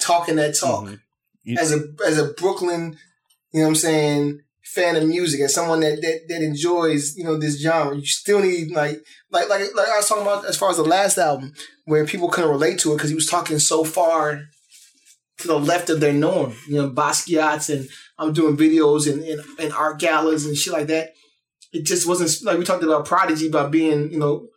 [0.00, 0.84] talking that talk.
[0.84, 1.00] Mhm.
[1.44, 2.96] You- As a as a Brooklyn,
[3.52, 7.24] you know what I'm saying, fan of music, as someone that that, that enjoys you
[7.24, 10.56] know this genre, you still need like like like like I was talking about as
[10.56, 11.54] far as the last album,
[11.86, 14.42] where people couldn't relate to it because he was talking so far
[15.38, 16.54] to the left of their norm.
[16.68, 17.88] You know, Basquiat's and
[18.18, 21.12] I'm doing videos and, and, and art galas and shit like that.
[21.72, 24.48] It just wasn't like we talked about Prodigy about being, you know,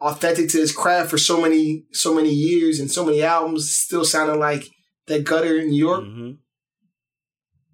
[0.00, 4.04] authentic to his craft for so many, so many years and so many albums, still
[4.04, 4.64] sounding like
[5.06, 6.04] that gutter in New York.
[6.04, 6.38] Mhm.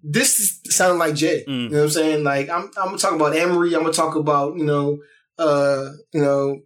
[0.03, 1.43] This is sounding like Jay.
[1.47, 1.63] Mm.
[1.63, 2.23] You know what I'm saying?
[2.23, 4.97] Like I'm I'm gonna talk about Emery, I'm gonna talk about, you know,
[5.37, 6.59] uh, you know,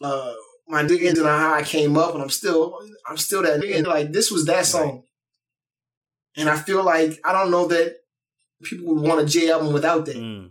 [0.00, 0.34] uh
[0.68, 2.78] my niggas and how I came up and I'm still
[3.08, 3.86] I'm still that nigga.
[3.86, 5.02] Like this was that song.
[6.36, 7.96] And I feel like I don't know that
[8.62, 10.16] people would want a Jay album without that.
[10.16, 10.50] Mm.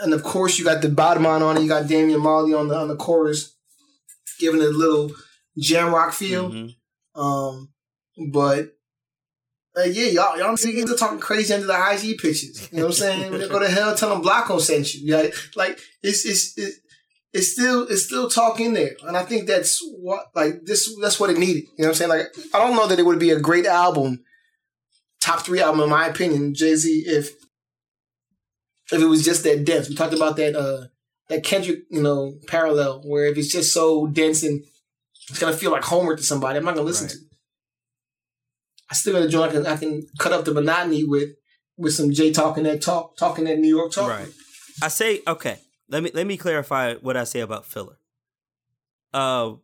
[0.00, 2.68] And of course you got the bottom on on it, you got Damian Marley on
[2.68, 3.54] the on the chorus,
[4.38, 5.10] giving it a little
[5.58, 6.50] jam rock feel.
[6.50, 6.74] Mhm.
[7.14, 7.70] Um
[8.32, 8.74] but
[9.76, 12.68] uh, yeah, y'all, y'all niggas are talking crazy under the IG pictures.
[12.72, 13.30] You know what I'm saying?
[13.30, 15.14] when they go to hell, tell them Blocko sent you.
[15.14, 16.80] Yeah, like it's it's it's
[17.32, 21.20] it's still it's still talk in there, and I think that's what like this that's
[21.20, 21.64] what it needed.
[21.76, 22.08] You know what I'm saying?
[22.10, 24.24] Like I don't know that it would be a great album,
[25.20, 27.34] top three album in my opinion, Jay Z, if
[28.92, 29.88] if it was just that dense.
[29.88, 30.86] We talked about that uh
[31.28, 34.64] that Kendrick you know parallel where if it's just so dense and
[35.28, 37.12] it's gonna feel like homework to somebody, I'm not gonna listen Right.
[37.12, 37.18] to.
[37.18, 37.24] it.
[38.90, 41.30] I still got a joint I can I can cut up the monotony with
[41.76, 44.08] with some Jay talking that talk, talking that New York talk.
[44.08, 44.28] Right.
[44.82, 45.58] I say okay.
[45.90, 47.98] Let me let me clarify what I say about filler.
[49.12, 49.54] Uh,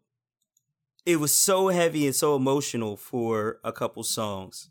[1.05, 4.71] it was so heavy and so emotional for a couple songs,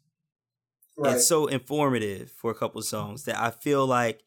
[0.97, 1.13] Right.
[1.13, 4.21] and so informative for a couple songs that I feel like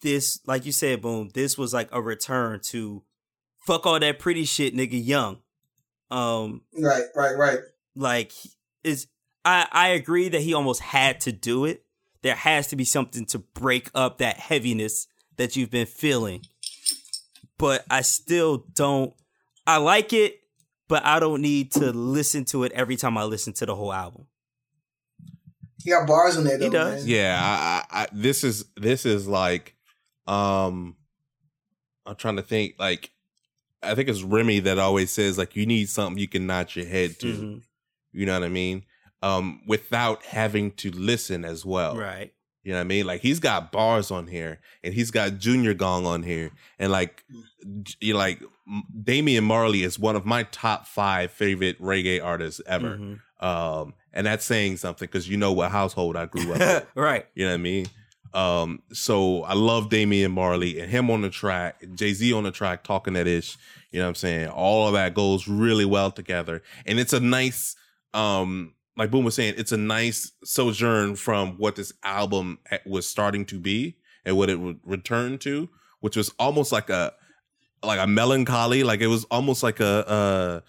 [0.00, 1.30] this, like you said, boom.
[1.34, 3.02] This was like a return to
[3.60, 5.04] fuck all that pretty shit, nigga.
[5.04, 5.38] Young.
[6.10, 7.58] Um, right, right, right.
[7.94, 8.32] like
[8.82, 9.08] is
[9.44, 11.84] I I agree that he almost had to do it.
[12.22, 16.42] There has to be something to break up that heaviness that you've been feeling.
[17.58, 19.12] But I still don't
[19.66, 20.40] I like it,
[20.88, 23.92] but I don't need to listen to it every time I listen to the whole
[23.92, 24.26] album.
[25.84, 26.64] He got bars in there though.
[26.64, 27.04] He does.
[27.04, 27.14] Man.
[27.14, 29.76] yeah, I, I, I this is this is like,
[30.28, 30.96] um,
[32.06, 32.74] I'm trying to think.
[32.78, 33.10] Like,
[33.82, 36.86] I think it's Remy that always says like you need something you can nod your
[36.86, 37.26] head to.
[37.26, 37.62] Mhm.
[38.12, 38.84] You know what I mean?
[39.22, 41.96] Um, without having to listen as well.
[41.96, 42.32] Right.
[42.64, 43.06] You know what I mean?
[43.06, 47.24] Like he's got bars on here, and he's got Junior Gong on here, and like,
[48.00, 48.42] you know, like
[49.04, 52.98] Damian Marley is one of my top five favorite reggae artists ever.
[52.98, 53.20] Mhm.
[53.40, 56.86] Um, and that's saying something because you know what household I grew up in.
[57.00, 57.26] right.
[57.34, 57.86] You know what I mean?
[58.34, 62.50] Um, so I love Damian Marley and him on the track, Jay Z on the
[62.50, 63.56] track talking that ish.
[63.90, 64.48] You know what I'm saying?
[64.48, 66.62] All of that goes really well together.
[66.86, 67.74] And it's a nice,
[68.12, 73.46] um, like Boom was saying, it's a nice sojourn from what this album was starting
[73.46, 75.70] to be and what it would return to,
[76.00, 77.12] which was almost like a
[77.82, 80.60] like a melancholy, like it was almost like a uh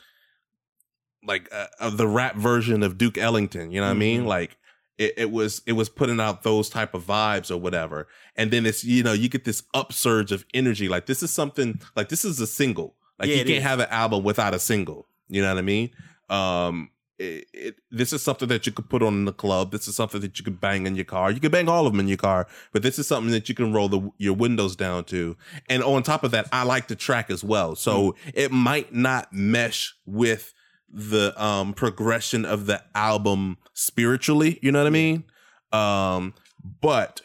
[1.25, 4.23] like uh, uh, the rap version of Duke Ellington, you know what I mean?
[4.23, 4.27] Mhm.
[4.27, 4.57] Like
[4.99, 8.07] it, it was it was putting out those type of vibes or whatever.
[8.35, 10.87] And then it's you know, you get this upsurge of energy.
[10.87, 12.95] Like this is something like this is a single.
[13.17, 13.63] Like Yeah, you can't is.
[13.63, 15.07] have an album without a single.
[15.29, 15.89] You know what I mean?
[16.29, 19.71] Um it, it, this is something that you could put on in the club.
[19.71, 21.31] This is something that you could bang in your car.
[21.31, 23.55] You could bang all of them in your car, but this is something that you
[23.55, 25.35] can roll the, your windows down to.
[25.69, 27.75] And on top of that, I like the track as well.
[27.75, 30.53] So it might not mesh with
[30.91, 35.23] the um progression of the album spiritually, you know what I mean?
[35.71, 36.33] Um
[36.81, 37.21] but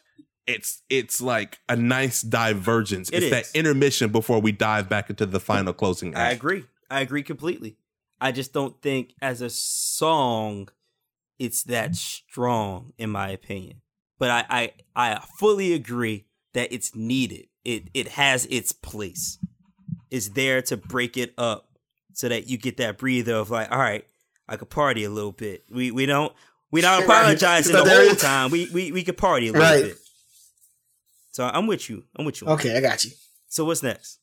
[0.47, 3.09] it's it's like a nice divergence.
[3.11, 6.31] It it's that intermission before we dive back into the final closing act.
[6.31, 6.65] I agree.
[6.91, 7.77] I agree completely.
[8.21, 10.69] I just don't think as a song
[11.39, 13.81] it's that strong in my opinion.
[14.19, 14.45] But I
[14.97, 17.47] I, I fully agree that it's needed.
[17.65, 19.39] It it has its place.
[20.11, 21.74] It's there to break it up
[22.15, 24.05] so that you get that breather of like, all right,
[24.49, 25.65] I could party a little bit.
[25.71, 26.33] We we don't
[26.71, 27.19] we don't Right.
[27.23, 28.15] apologizing It's the whole there.
[28.15, 28.51] time.
[28.51, 29.85] We we we could party a little Right.
[29.85, 29.99] bit.
[31.33, 32.05] So I'm with you.
[32.17, 32.47] I'm with you.
[32.49, 33.11] Okay, I got you.
[33.49, 34.19] So what's next?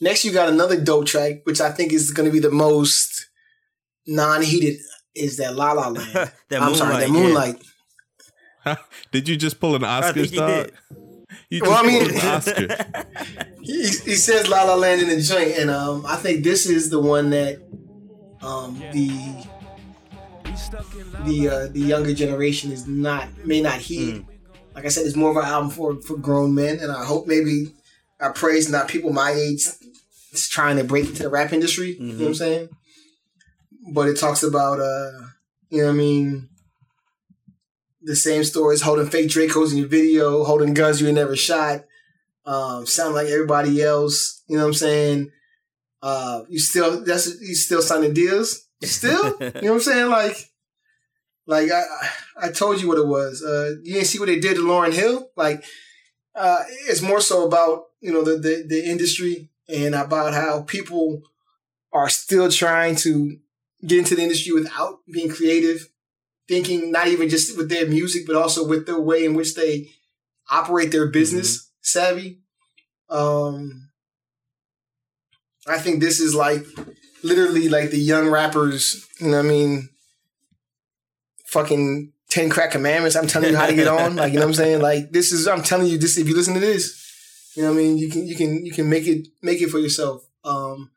[0.00, 3.28] Next, you got another dope track, which I think is going to be the most
[4.06, 4.78] non-heated.
[5.14, 6.12] Is that La La Land?
[6.48, 7.62] that I'm sorry, that Moonlight,
[8.66, 8.76] yeah.
[9.12, 10.72] Did you just pull an I think Oscars, you did.
[11.50, 13.04] You just Well, I mean- pulled an Oscar.
[13.62, 16.90] He, he says La La Land in the joint, and um, I think this is
[16.90, 17.62] the one that
[18.42, 19.08] um, the
[21.24, 24.26] the uh, the younger generation is not may not heed.
[24.74, 27.26] Like I said, it's more of an album for for grown men, and I hope
[27.28, 27.72] maybe
[28.20, 29.66] I praise not people my age
[30.32, 31.96] is trying to break into the rap industry.
[31.98, 32.68] You know what I'm saying?
[33.92, 35.12] But it talks about uh,
[35.70, 36.48] you know what I mean.
[38.04, 41.84] The same stories, holding fake Dracos in your video, holding guns you ain't never shot,
[42.44, 44.42] um, sound like everybody else.
[44.48, 45.30] You know what I'm saying?
[46.02, 48.66] Uh, you still that's you still signing deals.
[48.82, 50.10] Still, you know what I'm saying?
[50.10, 50.36] Like,
[51.46, 51.84] like I
[52.40, 53.42] I told you what it was.
[53.42, 55.28] Uh, you didn't see what they did to Lauryn Hill.
[55.36, 55.64] Like,
[56.34, 61.22] uh, it's more so about you know the, the the industry and about how people
[61.92, 63.36] are still trying to
[63.86, 65.88] get into the industry without being creative,
[66.48, 69.88] thinking not even just with their music, but also with the way in which they
[70.50, 72.40] operate their business savvy.
[73.08, 73.90] Um,
[75.66, 76.64] I think this is like
[77.22, 79.88] literally like the young rappers, you know what I mean?
[81.46, 83.14] Fucking 10 crack commandments.
[83.14, 84.16] I'm telling you how to get on.
[84.16, 84.80] Like, you know what I'm saying?
[84.80, 87.78] Like, this is, I'm telling you this, if you listen to this, you know what
[87.78, 87.98] I mean?
[87.98, 90.26] You can, you can, you can make it, make it for yourself.
[90.42, 90.90] Um,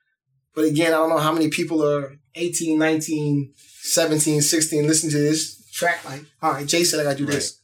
[0.56, 5.18] but again, I don't know how many people are 18, 19, 17, 16, listen to
[5.18, 6.04] this track.
[6.06, 7.60] Like, all right, Jay said I gotta do this.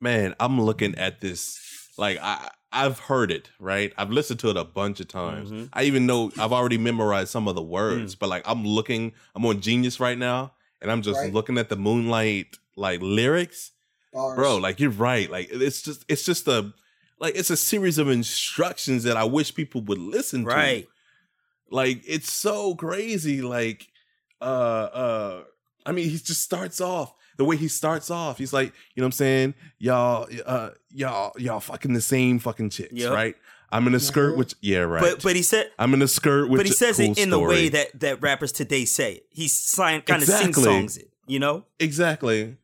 [0.00, 1.67] Man, I'm looking at this
[1.98, 3.92] like I I've heard it, right?
[3.96, 5.50] I've listened to it a bunch of times.
[5.50, 5.68] Mhm.
[5.72, 8.18] I even know I've already memorized some of the words, Mm.
[8.18, 11.32] but like I'm looking, I'm on Genius right now, and I'm just Right.
[11.32, 13.72] looking at the Moonlight like lyrics,
[14.12, 14.36] Bars.
[14.36, 14.56] bro.
[14.58, 15.30] Like you're right.
[15.30, 16.72] Like it's just it's just a
[17.18, 20.46] like it's a series of instructions that I wish people would listen to.
[20.48, 20.86] Right.
[21.70, 23.40] Like it's so crazy.
[23.42, 23.88] Like
[24.40, 25.44] uh uh
[25.86, 28.36] I mean he just starts off the way he starts off.
[28.36, 29.54] He's like, you know what I'm saying?
[29.78, 33.12] Y'all uh y'all y'all fucking the same fucking chicks, Yep.
[33.12, 33.34] right?
[33.70, 34.38] I'm in a skirt Mhm.
[34.38, 35.00] with yeah, right.
[35.00, 37.30] But but he said I'm in a skirt with but he says cool it in
[37.30, 39.26] the way that that rappers today say it.
[39.30, 41.64] He's kind of sing songs it, you know.
[41.78, 42.56] Exactly.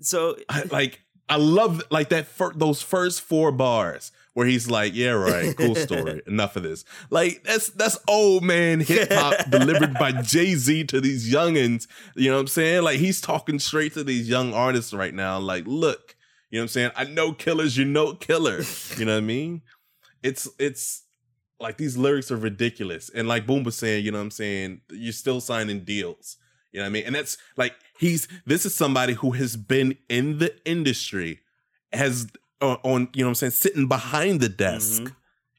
[0.00, 4.94] So I, like I love like that fir- those first four bars where he's like,
[4.94, 6.20] "Yeah, right, cool story.
[6.26, 11.00] Enough of this." Like that's that's old man hip hop delivered by Jay Z to
[11.00, 11.86] these youngins.
[12.14, 12.82] You know what I'm saying?
[12.82, 15.38] Like he's talking straight to these young artists right now.
[15.38, 16.16] Like, look,
[16.50, 16.90] you know what I'm saying?
[16.96, 18.60] I know killers, you know killer.
[18.98, 19.62] You know what I mean?
[20.22, 21.04] It's it's
[21.58, 23.08] like these lyrics are ridiculous.
[23.08, 24.82] And like Boom was saying, you know what I'm saying?
[24.90, 26.36] You're still signing deals.
[26.72, 27.04] You know what I mean?
[27.06, 31.40] And that's like he's this is somebody who has been in the industry,
[31.94, 32.26] has
[32.60, 35.02] uh, on you know what I'm saying, sitting behind the desk.
[35.02, 35.16] Mhm.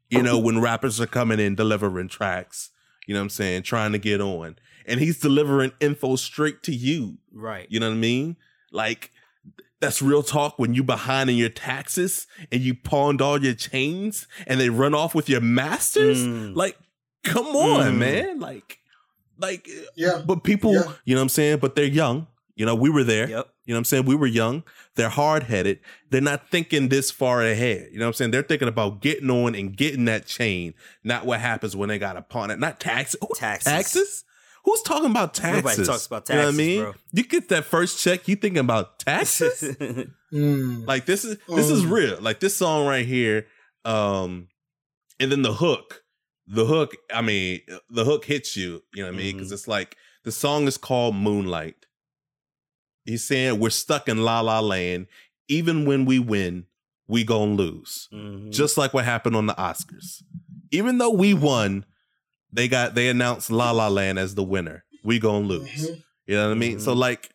[0.10, 2.70] You know when rappers are coming in delivering tracks.
[3.08, 6.74] You know what I'm saying, trying to get on, and he's delivering info straight to
[6.76, 7.18] you.
[7.34, 7.68] right.
[7.70, 8.36] You know what I mean?
[8.72, 9.12] Like
[9.80, 14.28] that's real talk when you behind in your taxes and you pawned all your chains
[14.48, 16.26] and they run off with your masters.
[16.26, 16.56] Mm.
[16.56, 16.76] Like,
[17.24, 17.98] come on, Mm.
[18.00, 18.40] man.
[18.40, 18.80] Like,
[19.38, 20.24] like, Yeah.
[20.26, 20.94] but people, Yeah.
[21.06, 21.60] you know what I'm saying?
[21.60, 22.26] But they're young.
[22.56, 23.30] You know, we were there.
[23.30, 23.50] Yep.
[23.68, 24.06] You know what I'm saying?
[24.06, 24.64] We were young.
[24.96, 25.80] They're hard headed.
[26.10, 27.90] They're not thinking this far ahead.
[27.92, 28.32] You know what I'm saying?
[28.32, 32.14] They're thinking about getting on and getting that chain, not what happens when they got
[32.14, 32.58] to pawn it.
[32.60, 33.16] Not tax.
[33.22, 33.72] Who- Taxes.
[33.72, 34.24] Taxes?
[34.66, 35.64] Who's talking about taxes?
[35.64, 36.36] Nobody talks about taxes.
[36.36, 36.82] You know what I mean?
[36.84, 36.94] bro.
[37.14, 39.76] You get that first check, you thinking about taxes?
[40.34, 40.86] Mm.
[40.86, 41.92] like this is this is Mm.
[41.92, 42.18] real.
[42.20, 43.48] Like this song right here,
[43.86, 44.50] um,
[45.22, 46.04] and then the hook.
[46.48, 49.36] The hook, I mean, the hook hits you, you know what I mean?
[49.38, 49.54] Because Mhm.
[49.54, 49.96] it's like
[50.26, 51.86] the song is called Moonlight.
[53.08, 55.08] He's saying we're stuck in la la land.
[55.48, 56.66] Even when we win,
[57.08, 58.08] we gonna lose.
[58.14, 58.52] Mhm.
[58.52, 60.22] Just like what happened on the Oscars.
[60.72, 61.86] Even though we won,
[62.52, 64.84] they got they announced La La Land as the winner.
[65.04, 65.70] We gonna lose.
[65.90, 66.04] Mhm.
[66.28, 66.80] You know what I mean?
[66.80, 66.98] So Mhm.
[66.98, 67.30] like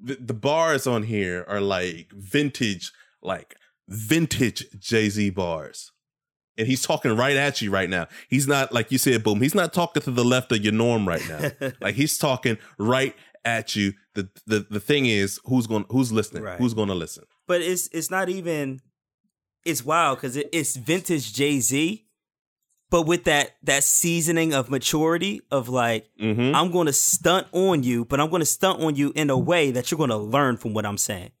[0.00, 2.90] the, the bars on here are like vintage,
[3.22, 3.54] like
[3.88, 5.92] vintage Jay Z bars.
[6.56, 8.06] And he's talking right at you right now.
[8.28, 9.40] He's not like you said, boom.
[9.40, 11.72] He's not talking to the left of your norm right now.
[11.80, 13.14] like he's talking right
[13.44, 13.92] at you.
[14.14, 16.42] The the the thing is, who's going who's listening?
[16.42, 16.58] Right.
[16.58, 17.24] Who's going to listen?
[17.46, 18.80] but it's it's not even
[19.64, 22.06] it's wild because it, it's vintage Jay Z,
[22.90, 26.54] but with that that seasoning of maturity of like Mm-hmm.
[26.54, 29.38] I'm going to stunt on you, but I'm going to stunt on you in a
[29.38, 31.32] way that you're going to learn from what I'm saying.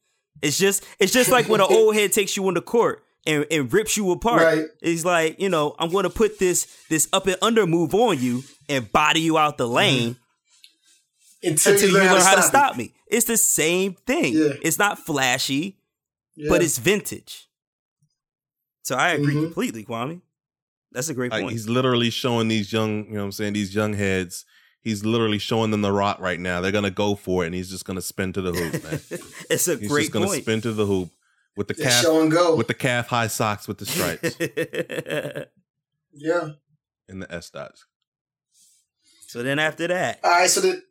[0.42, 3.72] It's just it's just like when an old head takes you into court and, and
[3.72, 4.42] rips you apart.
[4.42, 4.66] Right.
[4.82, 8.18] It's like you know I'm going to put this this up and under move on
[8.18, 10.16] you and body you out the lane
[11.44, 12.44] Until, until you learn, learn how to it.
[12.44, 12.94] stop me.
[13.06, 14.32] It's the same thing.
[14.34, 14.54] Yeah.
[14.62, 15.78] It's not flashy,
[16.36, 16.48] Yeah.
[16.48, 17.48] but it's vintage.
[18.82, 19.44] So I agree Mhm.
[19.44, 20.20] completely, Kwame.
[20.92, 21.52] That's a great Like point.
[21.52, 24.44] he's literally showing these young, you know what I'm saying, these young heads.
[24.80, 26.60] He's literally showing them the rock right now.
[26.60, 29.00] They're gonna go for it, and he's just gonna spin to the hoop, man.
[29.50, 29.80] it's a great point.
[29.80, 30.42] He's great just gonna point.
[30.42, 31.10] spin to the hoop
[31.56, 32.54] with the calf show and go.
[32.56, 34.36] with the calf high socks with the stripes
[36.12, 36.50] yeah.
[37.08, 37.86] and the S dots.
[39.26, 40.50] so then after that, All right.
[40.50, 40.82] So the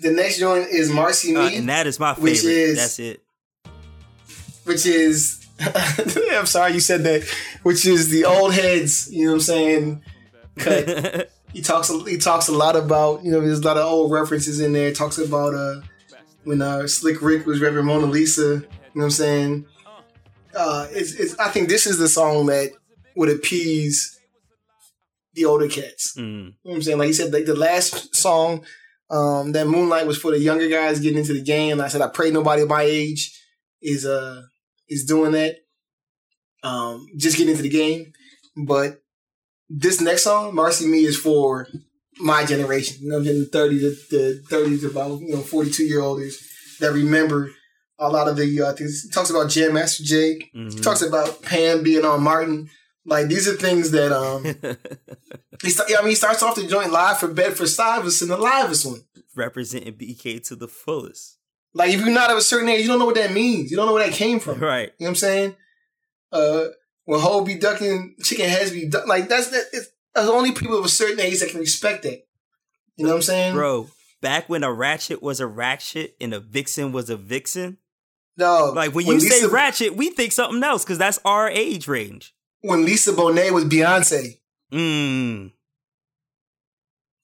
[0.00, 2.30] the next joint is Marcy Me, uh, and that is my favorite.
[2.32, 3.22] which is- That's it.
[4.64, 5.38] which is
[6.32, 7.22] I'm sorry you said that,
[7.62, 9.12] which is the old heads.
[9.12, 10.02] You know what I'm saying?
[10.58, 11.30] Cut.
[11.52, 14.60] he talks he talks a lot about you know there's a lot of old references
[14.60, 14.92] in there.
[14.92, 15.80] Talks about uh
[16.44, 18.42] when uh Slick Rick was Reverend Mona Lisa.
[18.42, 18.64] You know
[18.94, 19.66] what I'm saying?
[20.54, 22.72] Uh, it's, it's I think this is the song that
[23.16, 24.18] would appease
[25.34, 26.14] the older cats.
[26.16, 26.20] Mm.
[26.20, 26.98] You know what I'm saying?
[26.98, 28.64] Like he said, like the last song,
[29.12, 31.80] um, that Moonlight was for the younger guys getting into the game.
[31.80, 33.38] I said, I pray nobody my age
[33.80, 34.42] is uh
[34.88, 35.56] is doing that.
[36.62, 38.12] Um, just getting into the game.
[38.56, 39.00] But
[39.68, 41.66] this next song, Marcy Me, is for
[42.18, 42.98] my generation.
[43.02, 46.38] You know, in the 30 to the thirties about you know 42 year olds
[46.80, 47.50] that remember
[47.98, 49.02] a lot of the uh, things.
[49.02, 50.38] He talks about Jam Master Jay.
[50.52, 50.82] He Mhm.
[50.82, 52.68] talks about Pam being on Martin.
[53.04, 54.44] Like these are things that um
[55.62, 59.02] he I mean he starts off the joint live for Bedford Stuyvesant, the livest one.
[59.34, 61.38] Representing BK to the fullest.
[61.74, 63.70] Like if you're not of a certain age, you don't know what that means.
[63.70, 64.60] You don't know where that came from.
[64.60, 64.92] Right.
[64.98, 65.56] You know what I'm saying?
[66.30, 66.64] Uh,
[67.04, 69.64] when Ho be ducking, chicken heads be duck, like that's that.
[69.72, 72.24] It's, that's only people of a certain age that can respect that.
[72.96, 73.88] You know what I'm saying, Bro,
[74.20, 77.78] back when a ratchet was a ratchet and a vixen was a vixen,
[78.36, 82.34] No, like when you say ratchet, we think something else because that's our age range.
[82.62, 84.38] When Lisa Bonet was Beyonce,
[84.72, 85.52] Mm.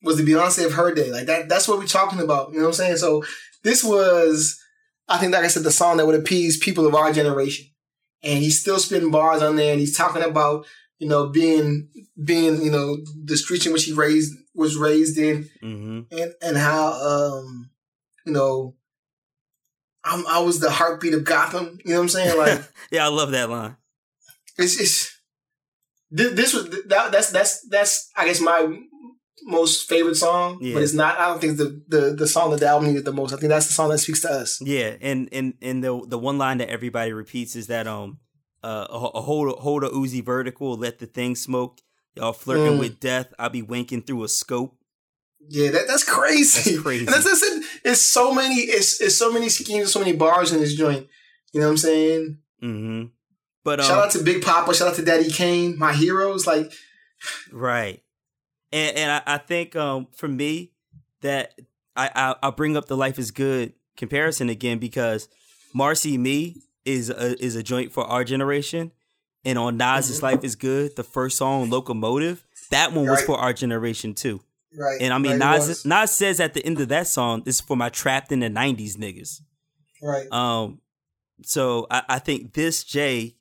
[0.02, 1.10] was the Beyonce of her day.
[1.10, 1.48] Like that.
[1.48, 2.50] That's what we're talking about.
[2.52, 2.96] You know what I'm saying?
[2.98, 3.24] So
[3.64, 4.62] this was,
[5.08, 7.66] I think, like I said, the song that would appease people of our generation.
[8.22, 10.66] And he's still spitting bars on there, and he's talking about
[10.98, 11.88] you know being
[12.24, 16.56] being you know the streets in which he raised was raised in, hmm and and
[16.56, 17.70] how um
[18.26, 18.74] you know
[20.02, 21.78] I'm, I was the heartbeat of Gotham.
[21.84, 22.36] You know what I'm saying?
[22.38, 23.76] Like yeah, I love that line.
[24.58, 25.16] it's it's
[26.10, 28.78] this, this was that, that's that's that's I guess my
[29.44, 30.74] most favorite song, Yeah.
[30.74, 31.18] but it's not.
[31.18, 33.32] I don't think the the the song that the album needed the most.
[33.32, 34.60] I think that's the song that speaks to us.
[34.60, 38.18] Yeah, and and and the the one line that everybody repeats is that um
[38.62, 41.80] uh hold a, hold a Uzi vertical, let the thing smoke.
[42.16, 42.80] Y'all flirting Mm.
[42.80, 43.32] with death.
[43.38, 44.74] I'll be winking through a scope.
[45.48, 46.72] Yeah, that, that's crazy.
[46.72, 47.06] That's crazy.
[47.06, 47.64] And that's, that's it.
[47.84, 48.56] It's so many.
[48.56, 51.06] It's it's so many schemes, so many bars in this joint.
[51.52, 52.38] You know what I'm saying?
[52.60, 53.02] hmm
[53.64, 54.74] But um, shout out to Big Poppa.
[54.74, 55.78] Shout out to Daddy Kane.
[55.78, 56.46] My heroes.
[56.46, 56.72] Like
[57.52, 58.02] Right.
[58.72, 60.72] And and I, I think um for me
[61.22, 61.58] that
[61.96, 65.28] I, I I'll bring up the Life is Good comparison again because
[65.74, 68.92] Marcy Me is a, is a joint for our generation.
[69.44, 73.26] And on Nas's Life is Good, the first song, Locomotive, that one was Right.
[73.26, 74.40] for our generation too.
[74.78, 75.00] right.
[75.00, 75.84] And I mean right, Nas.
[75.84, 78.48] Nas says at the end of that song, this is for my trapped in the
[78.48, 79.40] nineties niggas.
[80.02, 80.30] right.
[80.32, 80.80] Um
[81.44, 83.36] so I, I think this Jay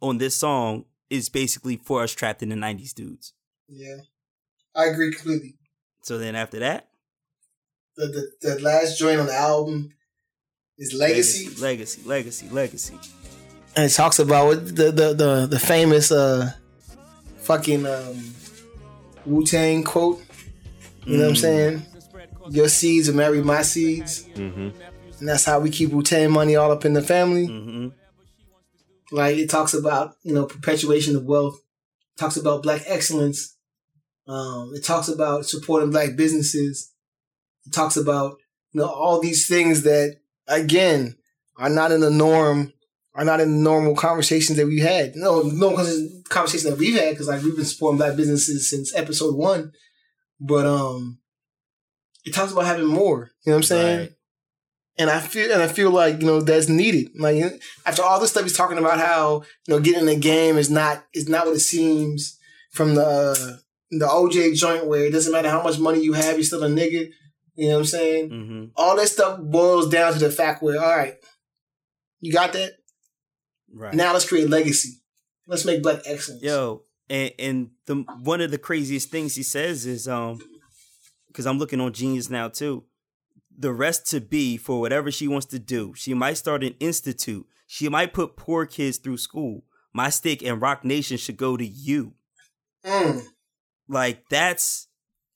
[0.00, 3.32] on this song is basically for us trapped in the nineties dudes.
[3.68, 3.96] Yeah,
[4.74, 5.54] I agree completely.
[6.02, 6.88] So then after that,
[7.96, 9.90] The, the the last joint on the album
[10.78, 12.94] is Legacy, legacy, legacy, legacy.
[13.74, 16.52] and it talks about the the the, the famous uh
[17.42, 18.34] fucking um,
[19.26, 20.20] Wu Tang quote.
[21.06, 21.40] You know what I'm Mm.
[21.40, 21.82] saying?
[22.50, 24.68] Your seeds will marry my seeds, Mm-hmm.
[25.18, 27.46] and that's how we keep Wu Tang money all up in the family.
[27.46, 27.88] hmm
[29.10, 31.60] Like it talks about you know perpetuation of wealth,
[32.18, 33.56] talks about black excellence.
[34.26, 36.92] Um, it talks about supporting black businesses.
[37.66, 38.36] It talks about
[38.72, 41.16] you know all these things that again
[41.56, 42.72] are not in the norm,
[43.14, 45.16] are not in the normal conversations that we had.
[45.16, 45.74] No, no
[46.28, 49.72] conversations that we've had because like we've been supporting black businesses since episode one.
[50.40, 51.18] But um,
[52.24, 53.30] it talks about having more.
[53.44, 53.98] You know what I'm saying?
[54.00, 54.12] Right.
[54.98, 57.10] And I feel and I feel like you know that's needed.
[57.18, 57.42] Like
[57.86, 60.70] after all this stuff, he's talking about how you know getting in the game is
[60.70, 62.38] not is not what it seems
[62.72, 63.56] from the uh,
[63.90, 66.68] the OJ joint where it doesn't matter how much money you have, you're still a
[66.68, 67.10] nigga.
[67.54, 68.30] You know what I'm saying?
[68.30, 71.14] hmm All that stuff boils down to the fact where all right,
[72.20, 72.72] you got that.
[73.72, 73.94] Right.
[73.94, 75.00] Now let's create legacy.
[75.46, 76.42] Let's make black excellence.
[76.42, 80.38] Yo, And, and the one of the craziest things he says is um
[81.28, 82.84] because I'm looking on Genius now too.
[83.58, 85.92] The rest to be for whatever she wants to do.
[85.96, 87.46] She might start an institute.
[87.66, 89.64] She might put poor kids through school.
[89.92, 92.14] My stick and Roc Nation should go to you.
[92.84, 93.22] Mm.
[93.88, 94.86] Like that's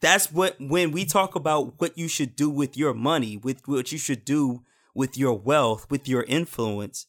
[0.00, 3.90] that's what when we talk about what you should do with your money, with what
[3.92, 4.62] you should do
[4.94, 7.06] with your wealth, with your influence.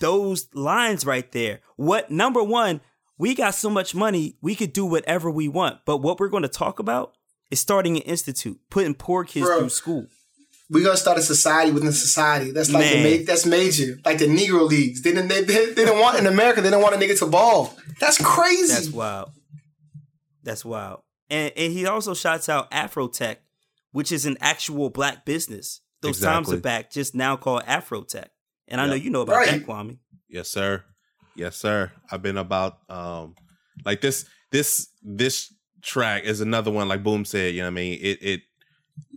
[0.00, 1.60] Those lines right there.
[1.76, 2.80] What number one,
[3.18, 5.80] we got so much money, we could do whatever we want.
[5.84, 7.14] But what we're going to talk about
[7.50, 9.58] is starting an institute, putting poor kids Bro.
[9.58, 10.06] through school.
[10.74, 12.50] We gonna start a society within society.
[12.50, 15.00] That's like the ma- that's major, like the Negro leagues.
[15.02, 16.60] They didn't they, they, they didn't want in America.
[16.60, 17.74] They didn't want a nigga to ball.
[18.00, 18.72] That's crazy.
[18.74, 19.30] That's wild.
[20.42, 21.00] That's wild.
[21.30, 23.36] And and he also shouts out Afrotech,
[23.92, 25.80] which is an actual black business.
[26.02, 28.26] Those times are back, just now called Afrotech.
[28.68, 29.50] And I know you know about Right.
[29.52, 29.98] that, Kwame.
[30.28, 30.84] Yes, sir.
[31.34, 31.92] Yes, sir.
[32.10, 33.36] I've been about um
[33.84, 35.52] like this this this
[35.82, 37.98] track is another one like Boom said, you know what I mean?
[38.02, 38.40] It it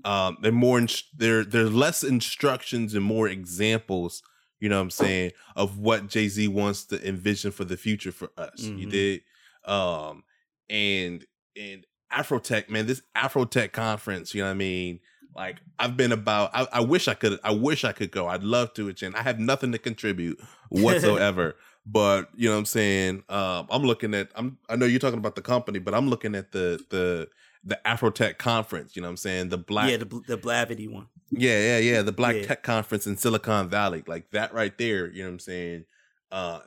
[0.06, 4.22] um they're more in, there there's less instructions and more examples,
[4.60, 8.30] you know what I'm saying, of what Jay-Z wants to envision for the future for
[8.38, 8.64] us.
[8.64, 8.92] You Mhm.
[8.92, 9.22] did
[9.66, 10.24] um
[10.70, 11.26] and
[11.56, 15.00] and Afrotech, man, this Afrotech conference, you know what I mean?
[15.36, 18.28] Like I've been about I, I wish I could I wish I could go.
[18.28, 19.16] I'd love to attend.
[19.16, 21.56] I have nothing to contribute whatsoever.
[21.86, 23.24] but you know what I'm saying?
[23.30, 26.34] Um I'm looking at I'm I know you're talking about the company, but I'm looking
[26.36, 27.28] at the the
[27.64, 29.50] the Afrotech conference, you know what I'm saying?
[29.50, 31.08] The black Yeah, the the Blavity one.
[31.32, 32.02] yeah, yeah, yeah.
[32.02, 32.44] The Black Yeah.
[32.48, 34.04] Tech Conference in Silicon Valley.
[34.08, 35.86] Like that right there, you know what I'm saying?
[36.32, 36.60] Uh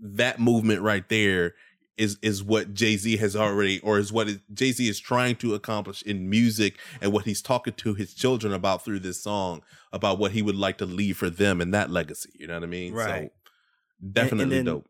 [0.00, 1.54] that movement right there
[1.96, 6.30] is is what Jay-Z has already or is what Jay-Z is trying to accomplish in
[6.30, 10.40] music and what he's talking to his children about through this song about what he
[10.42, 12.92] would like to leave for them and that legacy, you know what I mean?
[12.94, 13.30] Right.
[13.32, 14.88] So definitely then- dope.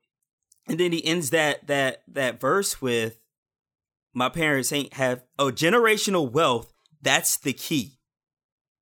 [0.69, 3.19] And then he ends that that that verse with
[4.15, 7.99] my parents ain't have oh generational wealth, that's the key.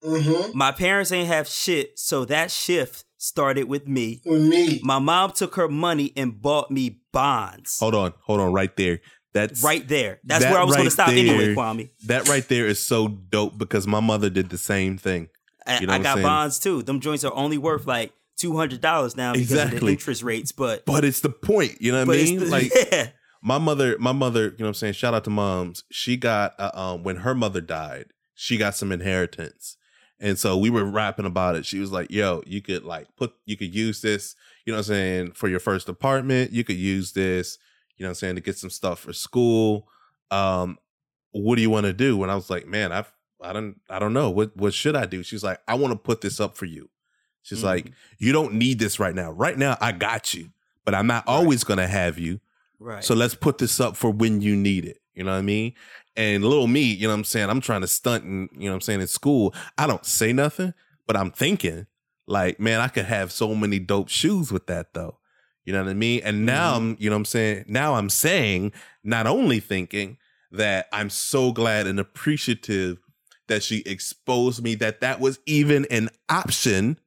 [0.05, 0.57] Mm-hmm.
[0.57, 4.21] My parents ain't have shit, so that shift started with me.
[4.25, 4.81] With me.
[4.85, 7.79] My mom took her money and bought me bonds.
[7.81, 9.01] Hold on, hold on right there.
[9.33, 10.21] That's right there.
[10.25, 11.91] That's that where I was going to stop anyway, there- Kwame.
[12.07, 15.29] That right there is so dope because my mother did the same thing.
[15.67, 16.27] I, You know I I'm got saying?
[16.27, 16.83] bonds too.
[16.83, 19.93] Them joints are only worth like two hundred dollars now because of the Exactly.
[19.93, 20.53] interest rates.
[20.53, 22.39] But But it's the point, you know what I mean?
[22.39, 23.09] the- like yeah,
[23.47, 24.93] my mother my mother you know what i'm saying?
[24.95, 25.85] Shout out to moms.
[25.91, 29.77] She got uh, um when her mother died she got some inheritance.
[30.21, 31.65] And so we were rapping about it.
[31.65, 34.35] She was like yo you could like put you could use this
[34.65, 36.51] you know what i'm saying for your first apartment.
[36.53, 37.59] You could use this
[37.97, 39.89] you know what i'm saying to get some stuff for school.
[40.31, 40.79] Um
[41.31, 42.21] what do you want to do?
[42.23, 44.29] And i was like man i've i don't i don't know.
[44.31, 45.23] What what should i do?
[45.23, 46.91] She's like i want to put this up for you.
[47.43, 47.65] She's Mhm.
[47.65, 49.31] like you don't need this right now.
[49.31, 50.51] Right now i got you
[50.85, 52.41] but i'm not always gonna have you
[52.79, 53.05] right.
[53.05, 54.99] so let's put this up for when you need it.
[55.15, 55.75] You know what I mean?
[56.17, 57.51] And little me, you know what I'm saying?
[57.51, 59.55] I'm trying to stunt and you know what I'm saying in school.
[59.77, 60.75] I don't say nothing,
[61.07, 61.87] but I'm thinking
[62.27, 65.19] like, man, I could have so many dope shoes with that though.
[65.65, 66.21] You know what I mean?
[66.25, 66.91] And now mm-hmm.
[66.91, 67.65] I'm, you know what I'm saying?
[67.67, 68.73] Now I'm saying,
[69.03, 70.19] not only thinking
[70.53, 72.99] that I'm so glad and appreciative
[73.49, 76.99] that she exposed me that that was even an option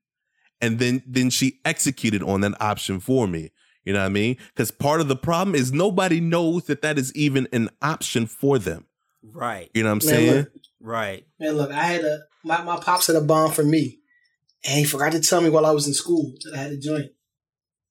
[0.61, 3.51] and then then she executed on that option for me.
[3.85, 4.37] You know what I mean?
[4.53, 8.59] Because part of the problem is nobody knows that that is even an option for
[8.59, 8.85] them.
[9.23, 10.35] right, You know what I'm Man, saying?
[10.35, 10.51] look,
[10.81, 11.25] right.
[11.39, 13.99] man, look, I had a my, my pops had a bond for me.
[14.67, 16.77] And he forgot to tell me while I was in school that I had a
[16.77, 17.11] joint.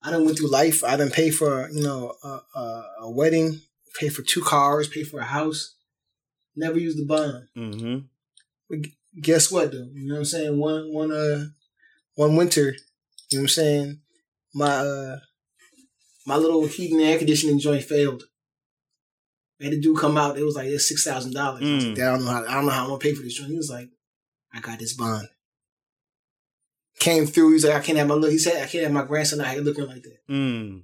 [0.03, 0.85] I done went through life.
[0.85, 3.61] I done paid for, you know, a, a, a wedding,
[3.99, 5.75] pay for two cars, pay for a house.
[6.55, 7.49] Never used the bond.
[7.57, 7.99] Mm-hmm.
[8.69, 8.79] But
[9.21, 9.89] guess what though?
[9.93, 10.59] You know what I'm saying?
[10.59, 11.47] One one uh
[12.15, 12.75] one winter,
[13.31, 14.01] you know what I'm saying?
[14.55, 15.19] My uh
[16.29, 18.23] my little heating and air conditioning joint failed.
[19.61, 21.63] I had a dude come out, it was like it's six thousand dollars.
[21.63, 21.93] I like, Mm.
[21.95, 23.51] I don't know how I don't know how I'm gonna pay for this joint.
[23.51, 23.89] He was like,
[24.53, 25.27] I got this bond.
[27.01, 28.31] Came through, he's like, I can't have my look.
[28.31, 30.19] He said I can't have my grandson out here looking like that.
[30.29, 30.83] Mm.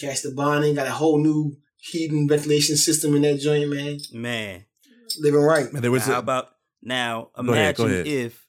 [0.00, 3.98] Cashed the bond in, got a whole new heating ventilation system in that joint, man.
[4.12, 4.64] Man,
[5.20, 5.72] Living right.
[5.72, 6.48] Man, there was how a, about
[6.82, 7.30] now?
[7.36, 8.06] Go ahead, go Imagine ahead.
[8.06, 8.44] if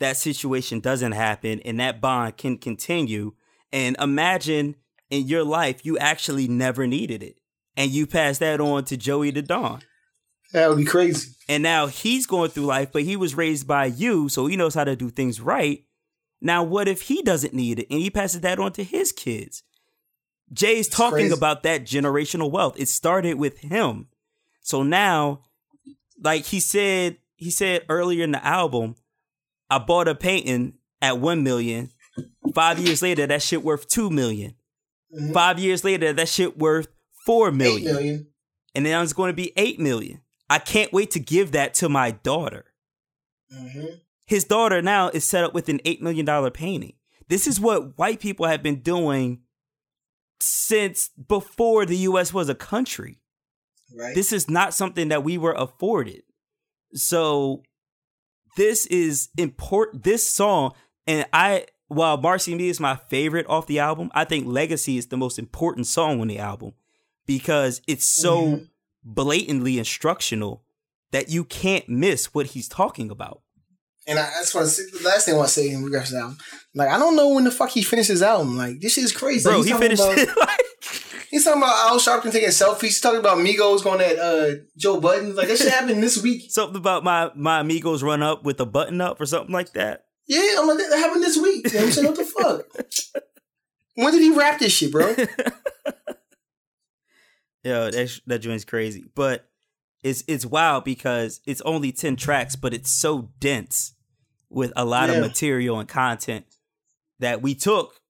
[0.00, 3.34] that situation doesn't happen and that bond can continue,
[3.72, 4.74] and imagine
[5.10, 7.36] in your life you actually never needed it,
[7.76, 9.82] and you pass that on to Joey the Don.
[10.52, 11.32] That would be crazy.
[11.48, 14.74] And now he's going through life, but he was raised by you, so he knows
[14.74, 15.84] how to do things right.
[16.40, 19.62] Now, what if he doesn't need it and he passes that on to his kids?
[20.52, 21.34] Jay's talking crazy.
[21.34, 22.74] about that generational wealth.
[22.78, 24.08] It started with him.
[24.62, 25.42] So now,
[26.22, 28.96] like he said, he said earlier in the album,
[29.68, 31.90] I bought a painting at one million.
[32.54, 34.54] Five years later, that shit worth two million.
[35.14, 35.32] Mhm.
[35.32, 36.88] Five years later, that shit worth
[37.26, 37.88] four million.
[37.88, 38.26] Eight million.
[38.74, 40.20] and then it's going to be eight million.
[40.48, 42.66] I can't wait to give that to my daughter.
[43.52, 43.86] hmm
[44.26, 46.94] His daughter now is set up with an eight million dollar painting.
[47.28, 49.42] This is what white people have been doing
[50.40, 52.32] since before the U.S.
[52.32, 53.20] was a country.
[53.96, 54.14] Right.
[54.14, 56.22] This is not something that we were afforded.
[56.94, 57.62] So
[58.56, 60.04] this is important.
[60.04, 60.72] This song,
[61.06, 65.06] and I, while Marcy Me is my favorite off the album, I think Legacy is
[65.08, 66.72] the most important song on the album
[67.26, 68.68] because it's so Mhm.
[69.04, 70.62] blatantly instructional
[71.10, 73.42] that you can't miss what he's talking about.
[74.06, 76.20] And I, that's what the last thing I want to say in regards to the
[76.20, 76.38] album.
[76.74, 78.56] Like, I don't know when the fuck he finishes his album.
[78.56, 79.44] Like, this shit is crazy.
[79.44, 80.60] Bro, He's he talking finished about- it like
[81.30, 82.80] He's talking about Al Sharpton taking selfies.
[82.82, 85.36] He's talking about Migos going at uh, Joe Budden.
[85.36, 86.46] Like, that shit happened this week.
[86.50, 90.06] something about my my amigos run up with a button up or something like that.
[90.26, 91.66] Yeah, I'm like, that happened this week.
[91.66, 92.06] You know what I'm saying?
[92.06, 93.22] What the fuck?
[93.96, 95.14] When did he rap this shit, bro?
[97.62, 99.46] Yo, that that joint's crazy, but
[100.02, 103.94] it's it's wild because it's only ten tracks, but it's so dense
[104.48, 105.16] with a lot Yeah.
[105.16, 106.46] of material and content
[107.18, 108.00] that we took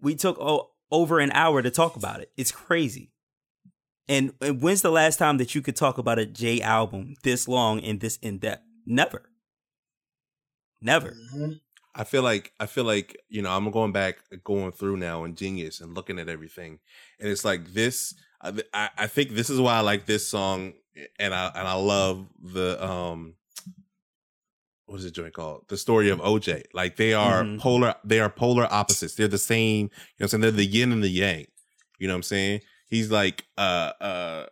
[0.00, 2.30] we took o- over an hour to talk about it.
[2.36, 3.12] It's crazy.
[4.08, 7.48] And, and when's the last time that you could talk about a Jay album this
[7.48, 8.62] long and this in depth?
[8.84, 9.22] Never.
[10.86, 11.10] Never.
[11.34, 11.60] Mhm.
[11.96, 15.36] I feel like I feel like you know I'm going back, going through now and
[15.36, 16.78] Genius and looking at everything,
[17.18, 18.14] and it's like this.
[18.40, 20.74] I, I think this is why I like this song,
[21.18, 23.34] and I and I love the um,
[24.84, 25.64] what is it joint called?
[25.68, 26.64] The story of OJ.
[26.72, 27.58] Like they are Mhm.
[27.58, 29.14] polar, they are polar opposites.
[29.14, 29.86] They're the same.
[29.86, 30.40] You know what I'm saying?
[30.42, 31.46] They're the yin and the yang.
[31.98, 32.60] You know what I'm saying?
[32.88, 34.46] He's like, uh, uh,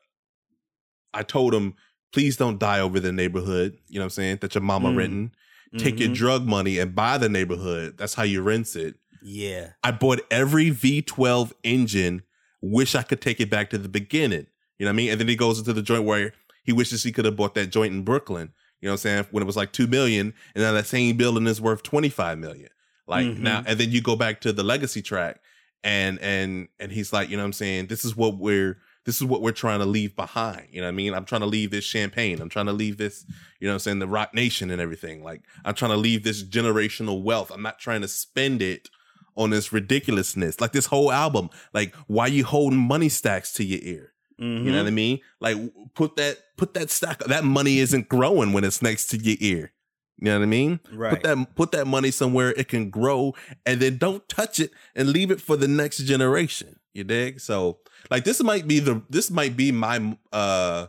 [1.13, 1.75] I told him,
[2.13, 3.79] please don't die over the neighborhood.
[3.89, 4.39] You know what I'm saying?
[4.41, 4.97] That your mama Mm.
[4.97, 5.33] renting
[5.79, 6.15] take your Mhm.
[6.15, 7.97] drug money and buy the neighborhood.
[7.99, 8.97] That's how you rinse it.
[9.23, 9.71] Yeah.
[9.83, 12.23] I bought every V12 engine.
[12.61, 14.47] Wish I could take it back to the beginning.
[14.79, 15.11] You know what I mean?
[15.11, 16.33] And then he goes into the joint where
[16.63, 18.53] he wishes he could have bought that joint in Brooklyn.
[18.81, 19.27] You know what I'm saying?
[19.31, 22.69] When it was like two million, and now that same building is worth 25 million.
[23.07, 23.39] Like Mhm.
[23.39, 25.41] now, and then you go back to the legacy track,
[25.83, 27.87] and and and he's like, you know what I'm saying?
[27.87, 30.69] This is what we're this is what we're trying to leave behind.
[30.71, 31.15] You know what I mean?
[31.15, 32.41] I'm trying to leave this champagne.
[32.41, 33.25] I'm trying to leave this,
[33.61, 35.23] you know what I'm saying, the Roc Nation and everything.
[35.23, 37.51] Like I'm trying to leave this generational wealth.
[37.51, 38.89] I'm not trying to spend it
[39.37, 40.61] on this ridiculousness.
[40.61, 41.51] Like this whole album.
[41.73, 44.13] Like, why you holding money stacks to your ear?
[44.41, 44.65] Mhm.
[44.65, 45.21] You know what I mean?
[45.41, 45.57] Like
[45.95, 49.73] put that put that stack that money isn't growing when it's next to your ear.
[50.19, 50.81] You know what I mean?
[50.93, 51.11] Right.
[51.11, 53.35] Put that put that money somewhere it can grow
[53.67, 56.77] and then don't touch it and leave it for the next generation.
[56.95, 57.41] You dig?
[57.41, 57.79] So
[58.11, 60.87] like this might be the this might be my uh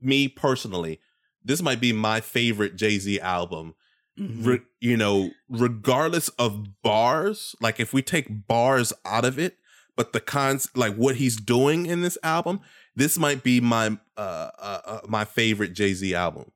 [0.00, 1.00] me personally.
[1.44, 3.74] This might be my favorite Jay-Z album
[4.18, 4.46] Mhm.
[4.46, 9.56] re- you know, regardless of bars, like if we take bars out of it,
[9.96, 12.60] but the cons, like what he's doing in this album,
[12.94, 16.52] this might be my uh, uh, uh my favorite Jay Z album.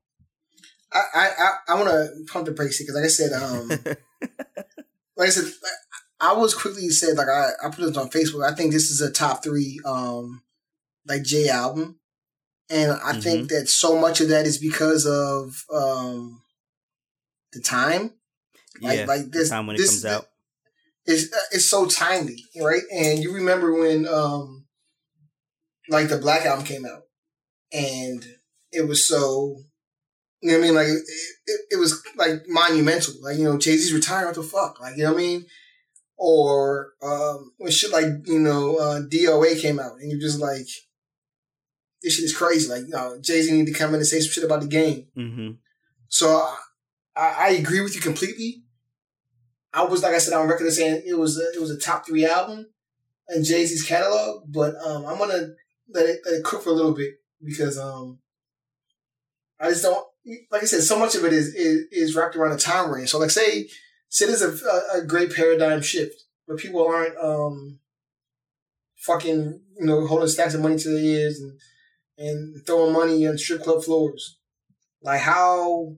[0.93, 3.69] I I I, I want to pump the brakes because, like I said, um,
[5.17, 5.51] like I said,
[6.21, 8.51] I was quickly said like I I put this on Facebook.
[8.51, 10.43] I think this is a top three um
[11.07, 11.99] like Jay album,
[12.71, 16.43] and I think that so much of that is because of um
[17.53, 18.13] the time.
[18.81, 19.05] Like- yeah.
[19.07, 20.27] like this- time when this- it comes out.
[21.09, 22.83] It's uh, it's so timely, right?
[22.93, 24.67] And you remember when um
[25.89, 27.03] like the Black album came out,
[27.73, 28.27] and
[28.73, 29.63] it was so.
[30.43, 30.75] You know what I mean?
[30.75, 31.03] Like it,
[31.47, 33.15] it, it was like monumental.
[33.23, 34.27] Like you know, Jay Z's retiring.
[34.27, 34.81] What the fuck?
[34.81, 35.47] Like you know what I mean?
[36.19, 40.67] Or um, when shit like you know uh, DOA came out, and you're just like,
[42.03, 42.69] this shit is crazy.
[42.69, 45.09] Like, no, Jay Z need to come in and say some shit about the game.
[45.17, 45.51] Mm-hmm.
[46.09, 46.29] So
[47.15, 48.63] I, I agree with you completely.
[49.73, 52.07] I was like I said on record saying it was a, it was a top
[52.07, 52.67] three album
[53.29, 55.49] in Jay Z's catalog, but um, I'm gonna
[55.93, 57.15] let it, let it cook for a little bit
[57.45, 58.19] because um,
[59.61, 60.07] I just don't
[60.51, 63.11] like I said so much of it is is, is wrapped around a time range.
[63.11, 63.69] So like say
[64.09, 64.57] say there's a,
[64.95, 67.79] a, great paradigm shift where people aren't um
[68.97, 71.59] fucking you know holding stacks of money to their ears and
[72.19, 74.39] and throwing money on strip club floors.
[75.03, 75.97] Like how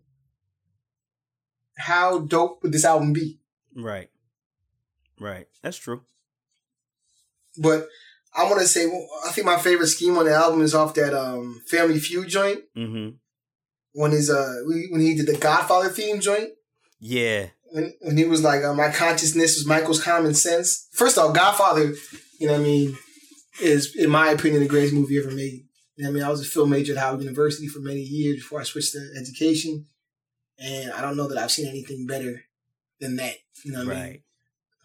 [1.77, 3.39] how dope would this album be?
[3.75, 4.11] Right.
[5.21, 5.47] Right.
[5.63, 6.03] That's true.
[7.57, 7.89] But
[8.35, 8.87] I want to say
[9.27, 12.61] I think my favorite scheme on the album is off that um Family Feud joint
[12.77, 13.17] Mm-hmm.
[13.93, 16.51] when he's uh when he did the Godfather theme joint
[17.01, 17.47] Yeah.
[17.71, 20.89] When when he was like uh, my consciousness was Michael's common sense.
[20.93, 21.95] First off, Godfather,
[22.39, 22.99] you know what I mean,
[23.61, 25.65] is in my opinion the greatest movie ever made.
[25.97, 28.37] You know I mean, I was a film major at Howard University for many years
[28.37, 29.87] before I switched to education,
[30.59, 32.45] and I don't know that I've seen anything better
[33.01, 33.37] than that.
[33.65, 34.23] You know what I mean?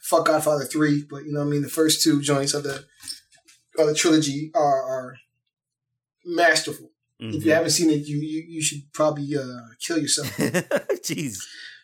[0.01, 1.61] Fuck Godfather three, but you know what I mean.
[1.61, 2.85] The first two joints of the
[3.77, 5.17] or the trilogy are, are
[6.25, 6.91] masterful.
[7.21, 7.37] Mm-hmm.
[7.37, 10.27] If you haven't seen it, you you, you should probably uh, kill yourself.
[10.37, 11.37] Jeez,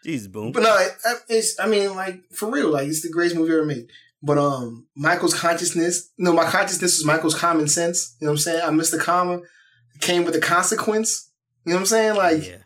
[0.05, 0.51] jeez, boom.
[0.51, 0.93] But no, it,
[1.29, 3.89] it's I mean like for real, like it's the greatest movie ever made.
[4.21, 8.15] But um, Michael's consciousness, no, my consciousness is Michael's common sense.
[8.19, 8.61] You know what I'm saying?
[8.65, 9.39] I missed the comma.
[9.95, 11.31] It came with the consequence.
[11.65, 12.15] You know what I'm saying?
[12.15, 12.57] Like, yeah,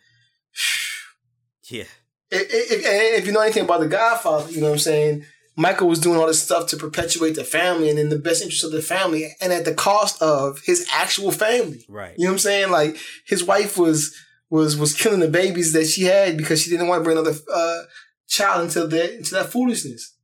[1.70, 1.84] yeah.
[2.30, 5.24] if, if, if you know anything about the Godfather, you know what I'm saying.
[5.56, 8.64] Michael was doing all this stuff to perpetuate the family and in the best interest
[8.64, 11.84] of the family, and at the cost of his actual family.
[11.88, 12.14] Right.
[12.18, 12.70] You know what I'm saying?
[12.72, 14.12] Like his wife was
[14.50, 17.36] was was killing the babies that she had because she didn't want to bring another
[17.52, 17.82] uh,
[18.26, 20.16] child into that into that foolishness.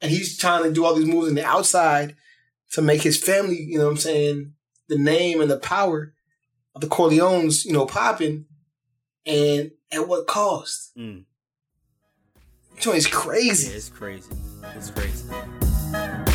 [0.00, 2.16] And he's trying to do all these moves in the outside
[2.72, 4.52] to make his family, you know what I'm saying,
[4.88, 6.14] the name and the power
[6.74, 8.46] of the Corleones, you know, popping.
[9.26, 10.96] And at what cost?
[10.96, 11.24] Mm.
[12.78, 13.70] Joint crazy.
[13.70, 14.30] Yeah, it's crazy.
[14.74, 16.29] It's crazy.